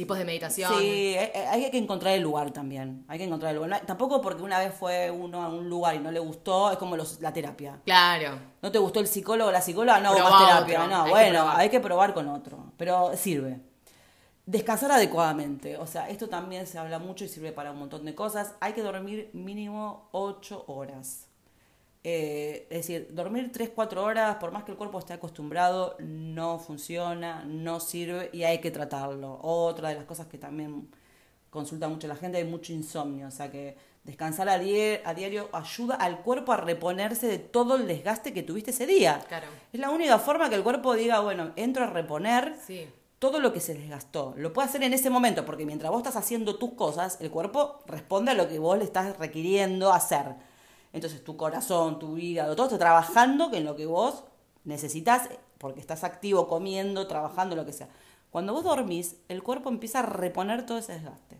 [0.00, 0.72] Tipos de meditación.
[0.78, 3.04] Sí, hay, hay que encontrar el lugar también.
[3.08, 3.70] Hay que encontrar el lugar.
[3.70, 6.78] No tampoco porque una vez fue uno a un lugar y no le gustó, es
[6.78, 7.80] como los, la terapia.
[7.84, 8.38] Claro.
[8.62, 9.98] ¿No te gustó el psicólogo o la psicóloga?
[10.00, 10.84] No, hago Probá más terapia.
[10.84, 10.96] otro.
[10.96, 12.72] No, Hay bueno, hay que probar con otro.
[12.76, 13.60] Pero sirve.
[14.50, 15.76] Descansar adecuadamente.
[15.76, 18.56] O sea, esto también se habla mucho y sirve para un montón de cosas.
[18.58, 21.28] Hay que dormir mínimo 8 horas.
[22.02, 26.58] Eh, es decir, dormir 3, 4 horas, por más que el cuerpo esté acostumbrado, no
[26.58, 29.38] funciona, no sirve y hay que tratarlo.
[29.40, 30.88] Otra de las cosas que también
[31.50, 35.94] consulta mucho la gente, hay mucho insomnio, o sea que descansar a, a diario ayuda
[35.94, 39.20] al cuerpo a reponerse de todo el desgaste que tuviste ese día.
[39.28, 39.46] Claro.
[39.72, 42.88] Es la única forma que el cuerpo diga, bueno, entro a reponer Sí.
[43.20, 44.34] Todo lo que se desgastó.
[44.36, 47.80] Lo puede hacer en ese momento, porque mientras vos estás haciendo tus cosas, el cuerpo
[47.86, 50.34] responde a lo que vos le estás requiriendo hacer.
[50.94, 54.24] Entonces tu corazón, tu hígado, todo está trabajando en lo que vos
[54.64, 57.90] necesitas, porque estás activo, comiendo, trabajando, lo que sea.
[58.30, 61.38] Cuando vos dormís, el cuerpo empieza a reponer todo ese desgaste.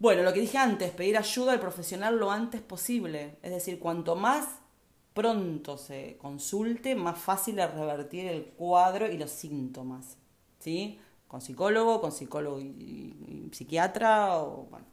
[0.00, 3.38] Bueno, lo que dije antes, pedir ayuda al profesional lo antes posible.
[3.42, 4.46] Es decir, cuanto más
[5.14, 10.16] pronto se consulte, más fácil es revertir el cuadro y los síntomas.
[10.64, 10.98] ¿Sí?
[11.28, 14.86] Con psicólogo, con psicólogo y, y- y psiquiatra, o bueno.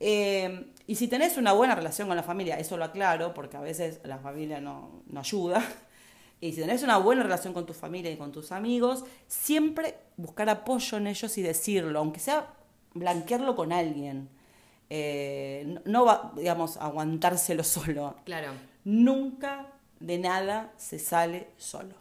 [0.00, 3.60] Eh, y si tenés una buena relación con la familia, eso lo aclaro, porque a
[3.60, 5.62] veces la familia no, no ayuda.
[6.40, 10.50] Y si tenés una buena relación con tu familia y con tus amigos, siempre buscar
[10.50, 12.52] apoyo en ellos y decirlo, aunque sea
[12.92, 14.28] blanquearlo con alguien.
[14.90, 18.16] Eh, no- no va, digamos, aguantárselo solo.
[18.26, 18.52] Claro.
[18.84, 19.68] Nunca
[20.00, 21.94] de nada se sale solo.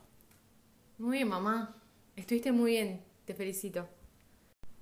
[0.98, 1.76] Muy bien, mamá.
[2.16, 3.02] Estuviste muy bien.
[3.26, 3.88] Te felicito.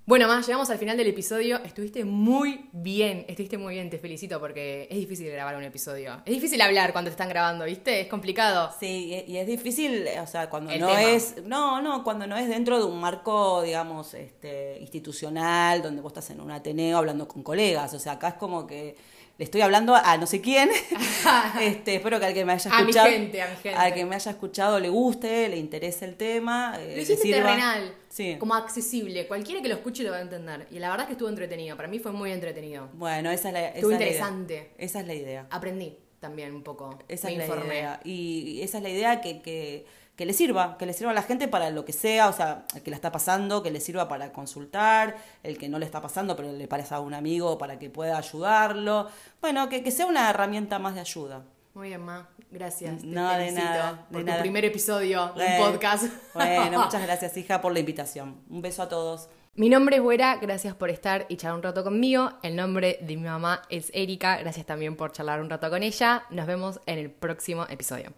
[0.05, 1.63] Bueno, más, llegamos al final del episodio.
[1.63, 6.21] Estuviste muy bien, estuviste muy bien, te felicito porque es difícil grabar un episodio.
[6.25, 8.01] Es difícil hablar cuando te están grabando, ¿viste?
[8.01, 8.71] Es complicado.
[8.79, 11.03] Sí, y es difícil, o sea, cuando El no tema.
[11.03, 16.11] es, no, no, cuando no es dentro de un marco, digamos, este, institucional, donde vos
[16.11, 18.97] estás en un ateneo hablando con colegas, o sea, acá es como que
[19.41, 20.69] le estoy hablando a no sé quién,
[21.61, 23.69] este, espero que al que me haya A mi escuchado, gente, a mi gente.
[23.75, 27.95] al que me haya escuchado le guste, le interese el tema, eh, Lo hiciste terrenal,
[28.07, 28.35] Sí.
[28.39, 29.25] como accesible.
[29.25, 30.67] Cualquiera que lo escuche lo va a entender.
[30.69, 31.75] Y la verdad es que estuvo entretenido.
[31.75, 32.89] Para mí fue muy entretenido.
[32.93, 34.13] Bueno, esa es la, esa Estuvo es la idea.
[34.17, 34.71] interesante.
[34.77, 35.47] Esa es la idea.
[35.49, 36.99] Aprendí también un poco.
[37.07, 37.73] Esa Me es la informé.
[37.75, 37.99] idea.
[38.03, 39.85] Y esa es la idea que, que,
[40.21, 42.63] que le sirva, que le sirva a la gente para lo que sea, o sea,
[42.75, 45.99] el que la está pasando, que le sirva para consultar, el que no le está
[45.99, 49.07] pasando, pero le parece a un amigo para que pueda ayudarlo.
[49.41, 51.41] Bueno, que, que sea una herramienta más de ayuda.
[51.73, 52.29] Muy bien, Ma.
[52.51, 53.01] Gracias.
[53.01, 54.41] Te No, de nada, de por tu nada.
[54.41, 56.03] primer episodio de un Bueno, podcast.
[56.35, 58.41] Bueno, muchas gracias, hija, por la invitación.
[58.47, 59.27] Un beso a todos.
[59.55, 62.33] Mi nombre es Güera, gracias por estar y charlar un rato conmigo.
[62.43, 66.25] El nombre de mi mamá es Erika, gracias también por charlar un rato con ella.
[66.29, 68.09] Nos vemos en el próximo episodio.